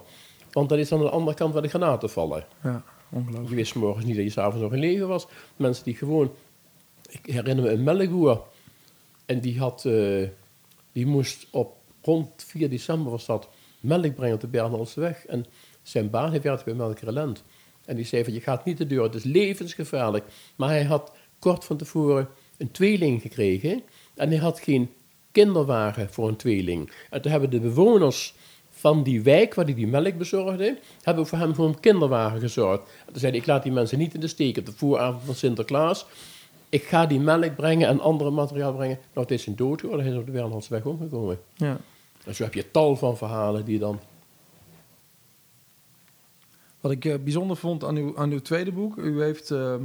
[0.51, 2.45] Want dat is aan de andere kant waar de granaten vallen.
[2.63, 3.49] Ja, ongelooflijk.
[3.49, 5.27] Je wist morgens niet dat je s'avonds nog in leven was.
[5.55, 6.31] Mensen die gewoon...
[7.09, 8.43] Ik herinner me een melkboer.
[9.25, 9.85] En die had...
[9.85, 10.27] eh,
[10.95, 13.49] die moest op rond 4 december was dat
[13.79, 15.25] melk brengen op de Bernhalseweg.
[15.25, 15.45] En
[15.83, 17.43] zijn baan werkte bij Melkerelend.
[17.85, 20.25] En die zei van, je gaat niet de deur, het is levensgevaarlijk.
[20.55, 22.27] Maar hij had kort van tevoren
[22.57, 23.81] een tweeling gekregen.
[24.15, 24.89] En hij had geen
[25.31, 26.91] kinderwagen voor een tweeling.
[27.09, 28.35] En toen hebben de bewoners
[28.85, 32.81] van die wijk waar hij die melk bezorgde, hebben voor hem voor een kinderwagen gezorgd.
[33.05, 35.23] En toen zei hij, ik laat die mensen niet in de steek op de vooravond
[35.23, 36.05] van Sinterklaas.
[36.69, 38.97] Ik ga die melk brengen en andere materiaal brengen.
[39.13, 41.39] Nou, het is een dood geworden, hij is op de Bernhalseweg omgekomen.
[41.53, 41.77] Ja.
[42.25, 43.99] En zo heb je tal van verhalen die dan...
[46.81, 49.83] Wat ik eh, bijzonder vond aan uw, aan uw tweede boek, u heeft, ehm,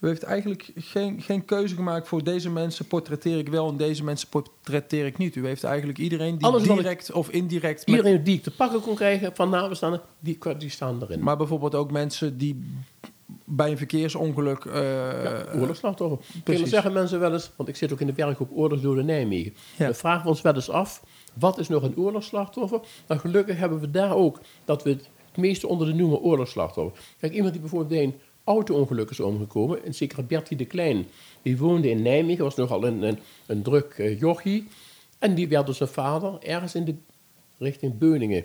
[0.00, 4.04] u heeft eigenlijk geen, geen keuze gemaakt voor deze mensen portretteer ik wel en deze
[4.04, 5.34] mensen portretteer ik niet.
[5.36, 8.42] U heeft eigenlijk iedereen die Alles wat ik- direct of indirect, met- Iedereen die ik
[8.42, 11.22] te pakken kon krijgen van nabestaanden, die, die staan erin.
[11.22, 12.64] maar bijvoorbeeld ook mensen die
[13.44, 14.64] bij een verkeersongeluk.
[14.64, 14.74] eh,
[15.24, 16.18] Ja, oorlogsslachtoffer.
[16.44, 16.68] precies.
[16.70, 19.52] Zeggen mensen wel eens, want ik zit ook in de werkgroep Oorlogsdoden Nijmegen.
[19.76, 19.84] Ja.
[19.84, 21.02] Dan vragen we ons wel eens af,
[21.34, 22.80] wat is nog een oorlogsslachtoffer?
[23.08, 27.00] Nou, gelukkig hebben we daar ook, dat we het meeste onder de noemen oorlogsslachtoffer.
[27.20, 28.14] Kijk, iemand die bijvoorbeeld bij een
[28.48, 31.06] auto-ongeluk is omgekomen, een zekere Bertie de Klein,
[31.42, 34.68] die woonde in Nijmegen, was nogal een, een, een druk eh, jochie.
[35.18, 36.94] En die werd door zijn vader ergens in de
[37.58, 38.44] richting Beuningen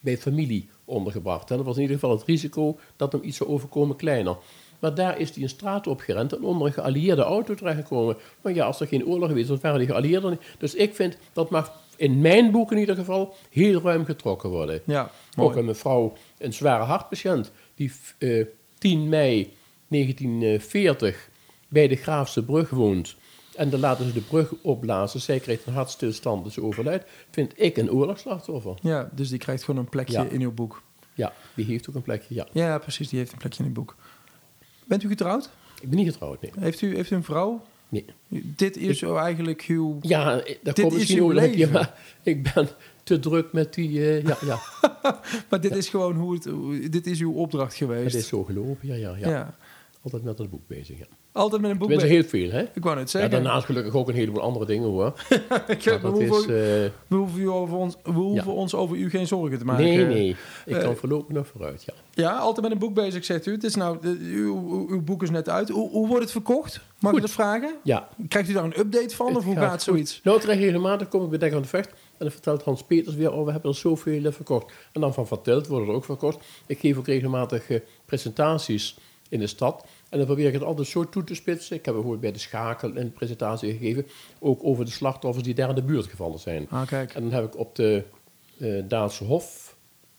[0.00, 1.50] bij familie ondergebracht.
[1.50, 4.36] En dat was in ieder geval het risico dat hem iets zou overkomen kleiner.
[4.78, 8.16] Maar daar is hij een straat opgerend en onder een geallieerde auto terechtgekomen.
[8.40, 10.42] Maar ja, als er geen oorlog geweest was, waren die geallieerden niet.
[10.58, 14.82] Dus ik vind dat mag in mijn boek in ieder geval heel ruim getrokken worden.
[14.84, 18.46] ja, Ook een mevrouw, een zware hartpatiënt, die eh
[18.82, 19.52] 10 mei
[19.88, 21.28] 1940
[21.68, 23.16] bij de Graafse brug woont.
[23.56, 25.20] En dan laten ze de brug opblazen.
[25.20, 27.04] Zij krijgt een hartstilstand, dus ze overlijdt.
[27.30, 28.74] Vind ik een oorlogsslachtoffer.
[28.82, 30.24] Ja, dus die krijgt gewoon een plekje Ja.
[30.24, 30.82] in uw boek.
[31.14, 32.46] Ja, die heeft ook een plekje, ja.
[32.52, 33.96] Ja, precies, die heeft een plekje in uw boek.
[34.84, 35.50] Bent u getrouwd?
[35.80, 36.50] Ik ben niet getrouwd, nee.
[36.58, 37.62] Heeft u, heeft u een vrouw?
[37.88, 38.04] Nee.
[38.28, 39.98] Dit is zo eigenlijk uw...
[40.00, 42.68] Ja, eh, dat Dit komt is misschien ook een keer, maar ik ben
[43.02, 44.00] te druk met die...
[44.00, 44.58] eh, ja, ja,
[45.50, 46.44] Maar dit is gewoon hoe het...
[46.44, 48.12] hoe- Dit is uw opdracht geweest.
[48.12, 48.88] het is zo gelopen.
[48.88, 49.28] Ja, ja, ja.
[49.28, 49.54] ja.
[50.02, 51.04] Altijd met het boek bezig, ja.
[51.32, 52.08] Altijd met een boek bezig.
[52.08, 52.62] heel veel, hè?
[52.74, 53.30] Ik wou Ja, zeggen.
[53.30, 55.06] daarnaast gelukkig ook een heleboel andere dingen, hoor.
[55.66, 56.40] Ik- we, is...
[56.40, 56.46] eh,
[57.06, 59.84] we hoeven, over ons, we hoeven ons over u geen zorgen te maken.
[59.84, 60.36] nee, nee.
[60.66, 61.92] Ik eh, kan voorlopig nog vooruit, ja.
[62.14, 63.52] Ja, altijd met een boek bezig, zegt u.
[63.52, 65.68] Het is nou, uw, uw, boek is net uit.
[65.68, 66.80] Hoe, hoe wordt het verkocht?
[66.98, 67.20] Mag Goed.
[67.20, 67.74] ik dat vragen?
[67.82, 69.26] Ja, Krijgt u daar een update van?
[69.26, 70.20] Het Of hoe gaat zoiets?
[70.24, 71.90] Nou, ik krijg regelmatig, kom ik bij Dek aan de Vecht.
[72.22, 74.72] En dan vertelt Hans Peters weer, oh, we hebben er zoveel eh, verkocht.
[74.92, 76.38] En dan van Verteld worden er ook verkocht.
[76.66, 78.96] Ik geef ook regelmatig eh, presentaties
[79.28, 79.86] in de stad.
[80.08, 81.76] En dan probeer ik het altijd zo toe te spitsen.
[81.76, 84.06] Ik heb bijvoorbeeld bij de Schakel een presentatie gegeven.
[84.38, 86.66] Ook over de slachtoffers die daar in de buurt gevallen zijn.
[86.70, 87.14] Ah, kijk.
[87.14, 88.02] En dan heb ik op de
[88.58, 89.76] eh Daanse Hof,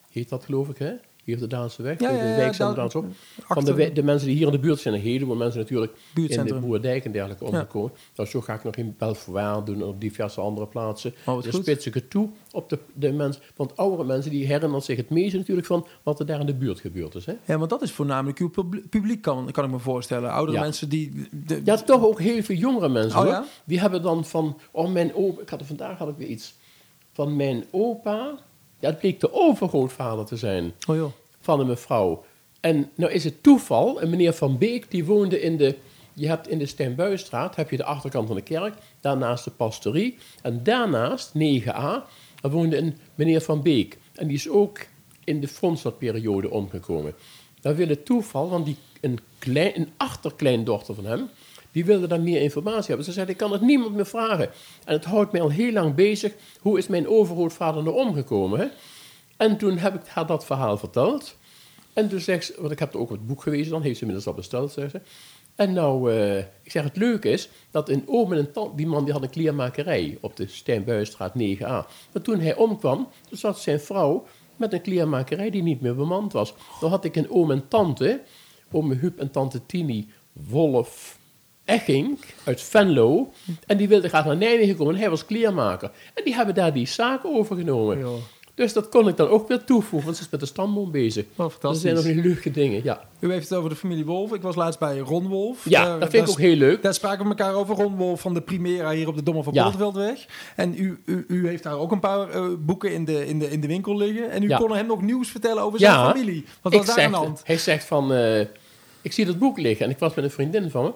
[0.09, 0.93] heet dat geloof ik, hè?
[1.23, 2.57] Hier op de Daanse weg, Ja, de ja, ja, wijk
[2.93, 3.05] Hof.
[3.47, 6.45] Van de, de mensen die hier in de buurt zijn, een heleboel mensen natuurlijk in
[6.45, 6.59] de.
[6.59, 7.91] Boerdijk en dergelijke omgekomen.
[8.15, 11.13] Nou, zo ga ik nog in Belfort doen en op diverse andere plaatsen.
[11.25, 13.41] Oh, wat Dan spits ik het toe op de, de mensen.
[13.55, 16.53] Want oudere mensen die herinneren zich het meest natuurlijk van wat er daar in de
[16.53, 17.25] buurt gebeurd is.
[17.25, 17.33] Hè?
[17.45, 18.49] Ja, want dat is voornamelijk uw
[18.89, 20.31] publiek, kan, kan ik me voorstellen.
[20.31, 20.63] Oudere Ja.
[20.63, 21.27] mensen die...
[21.31, 23.19] De, Ja, toch ook heel veel jongere mensen.
[23.19, 23.33] Oh, hoor.
[23.33, 23.45] ja?
[23.63, 26.53] Die hebben dan van, oh mijn opa, ik had er vandaag had ik weer iets
[27.11, 28.37] van mijn opa.
[28.83, 31.11] Ja, het bleek de overgrootvader te zijn Oh joh.
[31.39, 32.23] van een mevrouw.
[32.59, 35.75] En nou is het toeval, een meneer Van Beek, die woonde in de,
[36.13, 40.17] je hebt in de Steenbuisstraat, heb je de achterkant van de kerk, daarnaast de pastorie.
[40.41, 41.71] En daarnaast, 9a,
[42.41, 43.97] daar woonde een meneer Van Beek.
[44.13, 44.79] En die is ook
[45.23, 47.13] in de Fronstadperiode omgekomen.
[47.61, 51.29] Dat wil het toeval, want die, een, klein, een achterkleindochter van hem,
[51.73, 53.05] die wilde daar meer informatie hebben.
[53.05, 54.49] Ze zei, ik kan het niemand meer vragen.
[54.85, 58.71] En het houdt mij al heel lang bezig, hoe is mijn overgrootvader nou omgekomen?
[59.37, 61.37] En toen heb ik haar dat verhaal verteld.
[61.93, 64.01] En toen zegt ze, want ik heb er ook het boek gelezen, dan heeft ze
[64.01, 65.01] inmiddels al besteld, zegt ze.
[65.55, 68.87] En nou, eh, ik zeg, het leuke is dat een oom en een tante, die
[68.87, 71.87] man die had een kleermakerij op de Steenbuisstraat 9a.
[72.13, 76.53] Maar toen hij omkwam, zat zijn vrouw met een kleermakerij die niet meer bemand was.
[76.79, 78.21] Dan had ik een oom en tante,
[78.71, 81.17] oom Huub en tante Tini Wolf
[81.65, 83.31] Echink uit Venlo.
[83.67, 85.91] En die wilde graag naar Nijmegen komen en hij was kleermaker.
[86.13, 87.99] En die hebben daar die zaak overgenomen.
[87.99, 88.13] Joh.
[88.55, 91.25] Dus dat kon ik dan ook weer toevoegen, want ze is met de stamboom bezig.
[91.35, 91.81] Wat Dat fantastisch.
[91.81, 93.01] zijn nog die leuke dingen, ja.
[93.19, 94.33] U heeft het over de familie Wolf.
[94.33, 95.65] Ik was laatst bij Ron Wolf.
[95.69, 96.81] Ja, dat daar vind ik ook heel leuk.
[96.83, 97.75] Daar spraken we elkaar over.
[97.75, 99.71] Ron Wolf van de Primera hier op de Domme van Ja.
[100.55, 103.49] En u, u, u heeft daar ook een paar eh, boeken in de, in, de,
[103.49, 104.29] in de winkel liggen.
[104.31, 104.57] En u Ja.
[104.57, 106.45] kon hem nog nieuws vertellen over zijn Ja, familie.
[106.61, 107.41] Wat Ik was daar aan zeg, de hand?
[107.43, 108.39] hij zegt van, eh,
[109.01, 110.91] ik zie dat boek liggen en ik was met een vriendin van me.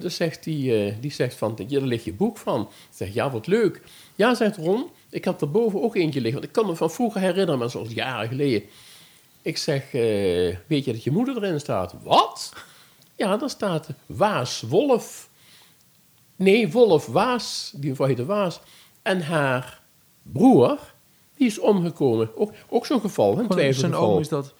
[0.00, 2.60] Toen zegt die, eh, die zegt van, daar ligt je boek van.
[2.60, 3.82] Ik zeg, ja, wat leuk.
[4.14, 6.40] Ja, zegt Ron, ik had er boven ook eentje liggen.
[6.40, 8.62] Want ik kan me van vroeger herinneren, maar zoals jaren geleden.
[9.42, 11.94] Ik zeg, eh, weet je dat je moeder erin staat?
[12.02, 12.52] Wat?
[13.16, 15.28] Ja, daar staat Waas Wolf.
[16.36, 18.60] Nee, Wolf Waas, die mevrouw heette Waas.
[19.02, 19.80] En haar
[20.22, 20.78] broer,
[21.36, 22.36] die is omgekomen.
[22.36, 24.54] Ook, ook zo'n geval, een Zijn oom is dat.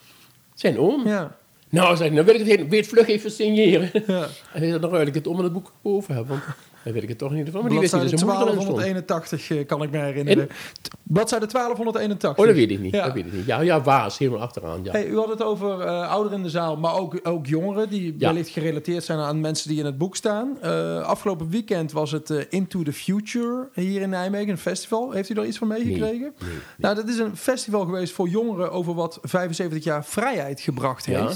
[0.53, 1.07] Zijn oom?
[1.07, 1.37] Ja.
[1.69, 3.89] Nou, zeg ik, dan wil ik het weet vlug even signeren.
[4.07, 4.23] ja.
[4.53, 6.43] En hij zei, dan ruil ik het om en het boek boven hebben, want
[6.87, 7.29] dan weet ik het toch.
[7.61, 8.77] Maar die wist niet dat zijn erin stond.
[8.77, 10.47] 1281 eh, kan ik me herinneren.
[10.81, 12.39] T- Bladzijde 1281.
[12.39, 12.93] Oh, dat weet ik niet.
[12.93, 13.05] Ja.
[13.05, 13.45] Dat weet ik niet.
[13.45, 14.79] Ja, ja, Waas, helemaal achteraan.
[14.83, 14.91] Ja.
[14.91, 18.15] Hey, u had het over eh, ouderen in de zaal, maar ook, ook jongeren die
[18.17, 18.27] Ja.
[18.27, 20.57] wellicht gerelateerd zijn aan mensen die in het boek staan.
[20.61, 25.11] Eh, afgelopen weekend was het Into the Future hier in Nijmegen, een festival.
[25.11, 26.19] Heeft u daar iets van meegekregen?
[26.39, 26.57] Nee, nee.
[26.77, 31.29] Nou, dat is een festival geweest voor jongeren over wat 75 jaar vrijheid gebracht Ja.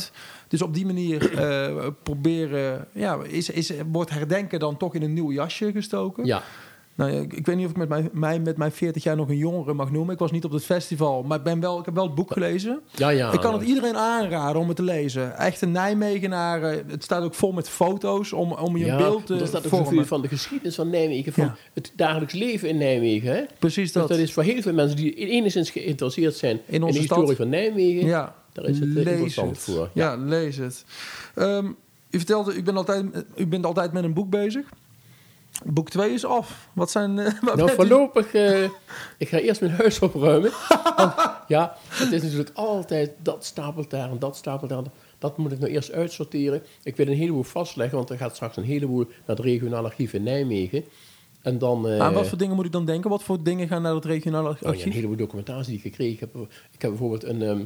[0.52, 5.14] Dus op die manier eh, proberen, ja, is, is, wordt herdenken dan toch in een
[5.14, 6.26] nieuw jasje gestoken.
[6.26, 6.44] Ja,
[6.96, 9.30] Nou, ik, ik weet niet of ik met mijn, mij met mijn 40 jaar nog
[9.30, 10.14] een jongere mag noemen.
[10.14, 12.32] Ik was niet op het festival, maar ik, ben wel, ik heb wel het boek
[12.34, 12.80] gelezen.
[12.96, 13.32] ja, ja.
[13.32, 15.38] ik kan het iedereen aanraden om het te lezen.
[15.38, 16.62] Echt een Nijmegenaar.
[16.62, 19.86] Het staat ook vol met foto's om, om je ja, beeld te er staat ook
[19.86, 20.08] vormen.
[20.08, 21.56] van de geschiedenis van Nijmegen, van Ja.
[21.74, 23.36] het dagelijks leven in Nijmegen.
[23.36, 23.42] Hè?
[23.60, 24.08] Precies Dus dat.
[24.08, 27.26] dat is voor heel veel mensen die enigszins geïnteresseerd zijn in, In onze de historie
[27.26, 27.38] stad.
[27.38, 29.76] van Nijmegen, ja, daar is het eh, lees interessant het.
[29.76, 29.90] voor.
[29.94, 30.86] Ja, lees het.
[31.36, 31.66] Ehm,
[32.10, 34.66] u vertelde, u bent, altijd, u bent altijd met een boek bezig.
[35.66, 36.70] Boek 2 is af.
[36.74, 37.20] Wat zijn...
[37.20, 38.64] eh, Nou, voorlopig, eh,
[39.18, 40.52] ik ga eerst mijn huis opruimen.
[40.98, 41.14] Want,
[41.48, 44.84] ja, het is natuurlijk altijd, dat stapelt daar en dat stapelt daar.
[45.20, 46.64] Dat moet ik nou eerst uitsorteren.
[46.84, 50.14] Ik wil een heleboel vastleggen, want er gaat straks een heleboel naar het regionaal archief
[50.14, 50.84] in Nijmegen.
[51.42, 51.88] En dan...
[51.90, 53.10] eh, Aan wat voor dingen moet ik dan denken?
[53.10, 54.86] Wat voor dingen gaan naar het regionale nou ja, archief?
[54.86, 56.42] een heleboel documentatie die ik gekregen heb.
[56.72, 57.64] Ik heb bijvoorbeeld een, ehm,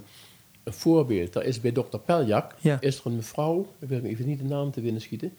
[0.66, 1.34] een voorbeeld.
[1.34, 2.82] Daar is bij dokter Peljak, Ja.
[2.82, 5.34] is er een mevrouw, ik wil even niet de naam te winnen schieten,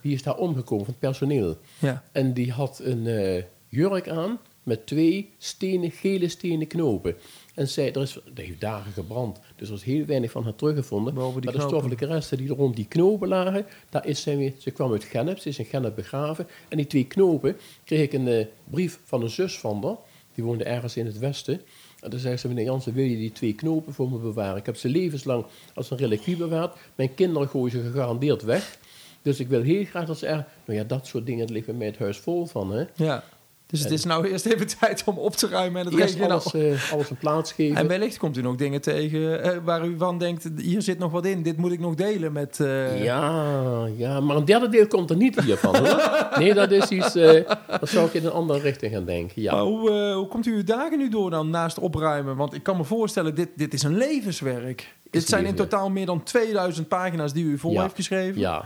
[0.00, 1.56] die is daar omgekomen van het personeel.
[1.78, 2.04] ja.
[2.12, 7.16] En die had een eh, jurk aan met twee stenen, gele stenen knopen.
[7.54, 10.54] En zij, er, is, er heeft dagen gebrand, dus er is heel weinig van haar
[10.54, 11.14] teruggevonden.
[11.14, 14.70] Maar de stoffelijke resten die er rond die knopen lagen, daar is zij weer, ze
[14.70, 16.46] kwam uit Gennep, ze is in Gennep begraven.
[16.68, 19.96] En die twee knopen kreeg ik een eh, brief van een zus van haar,
[20.34, 21.60] die woonde ergens in het westen.
[22.00, 24.56] En dan zei ze, meneer Jansen, wil je die twee knopen voor me bewaren?
[24.56, 25.44] Ik heb ze levenslang
[25.74, 26.76] als een reliquie bewaard.
[26.94, 28.78] Mijn kinderen gooien ze gegarandeerd weg.
[29.22, 30.46] Dus ik wil heel graag dat ze er...
[30.64, 32.84] Nou ja, dat soort dingen bij mij het huis vol van, hè.
[32.94, 33.24] ja.
[33.70, 36.54] Dus het is nou eerst even tijd om op te ruimen en het Eerst alles,
[36.54, 37.76] eh, alles een plaats geven.
[37.76, 41.12] En wellicht komt u nog dingen tegen eh, waar u van denkt, hier zit nog
[41.12, 42.60] wat in, dit moet ik nog delen met...
[42.60, 46.10] eh, Ja, ja, maar een derde deel komt er niet hiervan, hoor.
[46.38, 47.12] Nee, dat is iets...
[47.12, 49.52] dat zou ik in een andere richting gaan denken, ja.
[49.54, 52.36] Maar hoe, hoe komt u uw dagen nu door dan naast opruimen?
[52.36, 54.94] Want ik kan me voorstellen, dit, dit is een levenswerk.
[55.10, 57.82] Dit zijn in totaal meer dan 2000 pagina's die u vol Ja.
[57.82, 58.40] heeft geschreven.
[58.40, 58.64] Ja.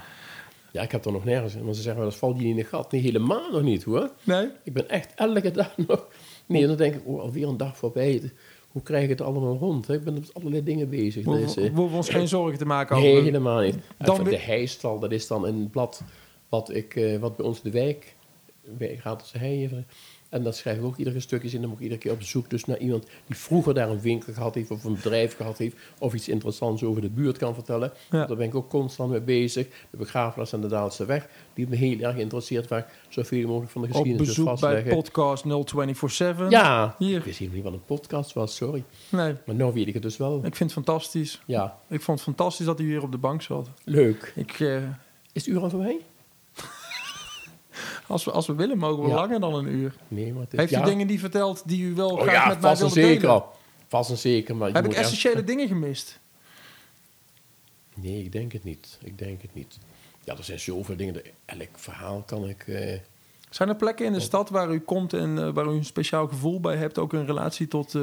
[0.72, 1.54] Ja, ik heb er nog nergens...
[1.54, 2.92] Want ze zeggen wel, dat valt je niet in de gat.
[2.92, 4.10] Nee, helemaal nog niet, hoor.
[4.22, 4.48] Nee?
[4.62, 6.08] Ik ben echt elke dag nog...
[6.46, 8.32] Nee, dan denk ik, oh, alweer een dag voorbij.
[8.68, 9.86] hoe krijg ik het allemaal rond?
[9.86, 9.94] Hè?
[9.94, 11.24] Ik ben met allerlei dingen bezig.
[11.24, 13.24] We is, eh, hoeven we ons geen zorgen te maken nee, over.
[13.24, 13.76] helemaal niet.
[13.98, 16.02] Dan de heistal, dat is dan een blad
[16.48, 18.14] wat, ik, eh, wat bij ons in de wijk,
[18.78, 19.86] Gratis Heijen,
[20.32, 21.60] en dat schrijf ik ook iedere stukjes in.
[21.60, 24.32] Dan moet ik iedere keer op zoek dus naar iemand die vroeger daar een winkel
[24.32, 27.92] gehad heeft, of een bedrijf gehad heeft, of iets interessants over de buurt kan vertellen.
[28.10, 28.26] Ja.
[28.26, 29.66] Daar ben ik ook constant mee bezig.
[29.90, 33.70] De begraafplaats aan de Daalse weg, die me heel erg geïnteresseerd, waar ik zoveel mogelijk
[33.70, 36.50] van de Op geschiedenis wil bezoek bij podcast 0247.
[36.50, 37.18] Ja, Hier.
[37.18, 38.84] ik wist helemaal niet wat een podcast was, sorry.
[39.08, 40.36] Nee, Maar nu weet ik het dus wel.
[40.36, 41.40] ik vind het fantastisch.
[41.46, 43.68] Ja, Ik vond het fantastisch dat u hier op de bank zat.
[43.84, 44.32] leuk.
[44.36, 44.76] Ik, eh,
[45.32, 45.96] Is het uur al voorbij?
[48.06, 49.14] Als, we, als we willen, mogen we Ja.
[49.14, 49.94] langer dan een uur.
[50.08, 50.58] Nee, maar het is...
[50.58, 50.84] Heeft u ja.
[50.84, 53.30] dingen die verteld die u wel Oh graag ja, met mij wilde zeker delen?
[53.34, 53.52] al.
[53.88, 54.72] Vast en zeker, maar...
[54.72, 56.20] Heb ik echt- essentiële dingen gemist?
[57.94, 58.98] Nee, ik denk het niet.
[59.02, 59.78] Ik denk het niet.
[60.24, 61.22] Ja, er zijn zoveel dingen.
[61.44, 62.62] Elk verhaal kan ik...
[62.66, 62.98] eh,
[63.50, 66.28] Zijn er plekken in de stad waar u komt en eh, waar u een speciaal
[66.28, 66.98] gevoel bij hebt?
[66.98, 68.00] Ook in relatie tot eh,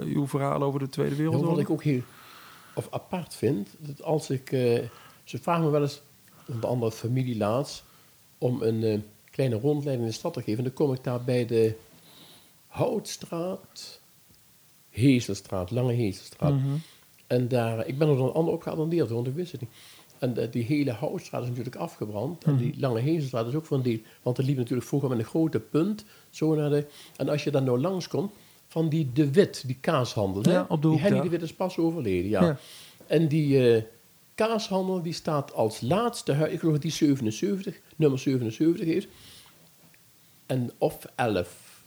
[0.00, 1.64] uw verhaal over de Tweede Nou, wat Wereldoorlog?
[1.64, 2.02] ik ook heel
[2.74, 4.48] of apart vind, dat als ik...
[5.24, 6.00] ze vragen me wel eens,
[6.48, 7.84] onder andere familie laatst,
[8.38, 10.58] om een kleine rondleiding in de stad te geven.
[10.58, 11.74] En dan kom ik daar bij de
[12.66, 14.00] Houtstraat,
[14.88, 16.52] Hezelstraat, Lange Hezelstraat.
[16.52, 16.76] Mhm.
[17.26, 19.70] En daar, ik ben er een ander op geattendeerd, want ik wist het niet.
[20.18, 22.44] En eh, die hele Houtstraat is natuurlijk afgebrand.
[22.44, 23.98] En die Lange Hezelstraat is ook een deel.
[24.22, 26.04] Want er liep natuurlijk vroeger met een grote punt.
[26.30, 28.32] Zo naar de, en als je daar nou langskomt,
[28.66, 30.50] van die De Wit, die kaashandel.
[30.50, 31.30] Ja, op de hoek Die Henny daar.
[31.30, 32.44] De Wit is pas overleden, ja.
[32.44, 32.58] Ja.
[33.06, 33.82] En die eh,
[34.46, 39.08] kaashandel die staat als laatste ik geloof dat die 77, nummer 77 heeft.
[40.46, 41.82] En of 11.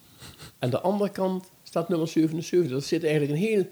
[0.60, 2.76] En de andere kant staat nummer 77.
[2.76, 3.68] Er zit eigenlijk een heel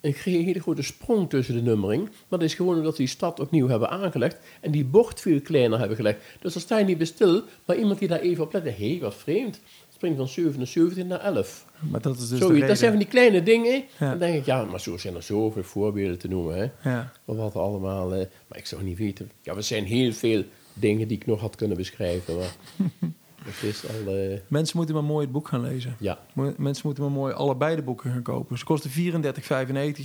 [0.00, 2.04] een hele grote sprong tussen de nummering.
[2.04, 5.40] Maar dat is gewoon omdat ze die stad opnieuw hebben aangelegd en die bocht veel
[5.40, 6.20] kleiner hebben gelegd.
[6.40, 8.98] Dus daar sta je niet bij stil, maar iemand die daar even op let, hé,
[9.00, 9.60] wat vreemd.
[10.00, 11.64] Springt van 77 naar 11.
[11.90, 12.68] Maar dat is dus reden.
[12.68, 13.82] Dat zijn van die kleine dingen.
[13.98, 14.08] Ja.
[14.10, 16.56] Dan denk ik, ja, maar zo zijn er zoveel voorbeelden te noemen.
[16.56, 16.90] Hè.
[16.90, 17.12] Ja.
[17.24, 18.14] Wat er allemaal...
[18.14, 19.30] eh, maar ik zou niet weten.
[19.42, 20.44] Ja, er zijn heel veel
[20.74, 22.36] dingen die ik nog had kunnen beschrijven.
[22.36, 22.56] Maar
[23.44, 24.14] het is al...
[24.14, 25.96] eh, Mensen moeten maar mooi het boek gaan lezen.
[25.98, 26.18] ja,
[26.56, 28.58] Mensen moeten maar mooi allebei de boeken gaan kopen.
[28.58, 28.96] Ze kosten 34,95.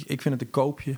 [0.05, 0.97] Ik vind het een koopje.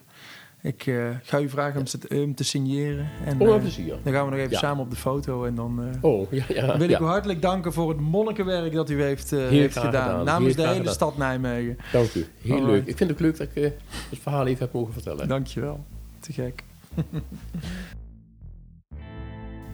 [0.61, 1.97] Ik eh, ga u vragen om ze
[2.33, 3.07] te, signeren.
[3.25, 3.95] En, oh, eh, plezier.
[4.03, 4.57] dan gaan we nog even Ja.
[4.59, 5.45] samen op de foto.
[5.45, 6.77] En dan eh, Oh, ja, ja.
[6.77, 6.99] wil ik ja.
[6.99, 9.91] u hartelijk danken voor het monnikenwerk dat u heeft, heeft gedaan.
[10.03, 10.25] gedaan.
[10.25, 10.93] Namens de hele gedaan.
[10.93, 11.77] stad Nijmegen.
[11.91, 12.25] Dank u.
[12.41, 12.71] Heel Alright.
[12.71, 12.85] leuk.
[12.87, 13.63] Ik vind het leuk dat ik
[14.09, 15.27] het verhaal even heb mogen vertellen.
[15.27, 15.85] Dankjewel.
[16.19, 16.63] Te gek.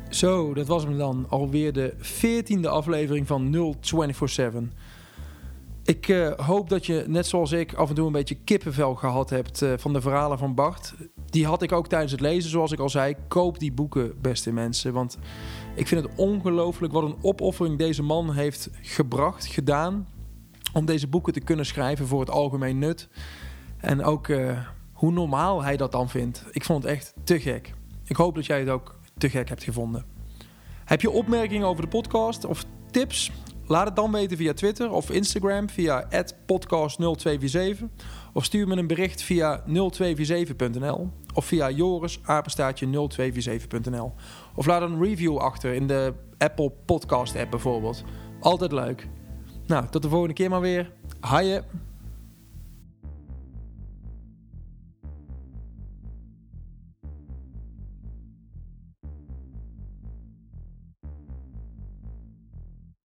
[0.10, 1.26] Zo, dat was hem dan.
[1.30, 4.62] Alweer de veertiende aflevering van 0247.
[5.86, 9.30] Ik eh, hoop dat je, net zoals ik, af en toe een beetje kippenvel gehad
[9.30, 10.94] hebt eh, van de verhalen van Bart.
[11.26, 13.16] Die had ik ook tijdens het lezen, zoals ik al zei.
[13.28, 14.94] Koop die boeken, beste mensen.
[14.94, 15.18] Want
[15.76, 20.08] ik vind het ongelooflijk wat een opoffering deze man heeft gebracht, gedaan.
[20.74, 23.10] Om deze boeken te kunnen schrijven voor het algemeen nut.
[23.78, 24.60] En ook eh,
[24.94, 26.46] hoe normaal hij dat dan vindt.
[26.52, 27.74] Ik vond het echt te gek.
[28.06, 30.06] Ik hoop dat jij het ook te gek hebt gevonden.
[30.86, 33.32] Heb je opmerkingen over de podcast of tips?
[33.68, 37.84] Laat het dan weten via Twitter of Instagram via podcast0247.
[38.34, 41.10] Of stuur me een bericht via 0247.nl.
[41.34, 44.14] Of via Joris, apenstaartje 0247.nl.
[44.56, 48.04] Of laat een review achter in de Apple Podcast app bijvoorbeeld.
[48.40, 49.08] Altijd leuk.
[49.68, 50.92] Nou, tot de volgende keer maar weer.
[51.20, 51.66] Haaien.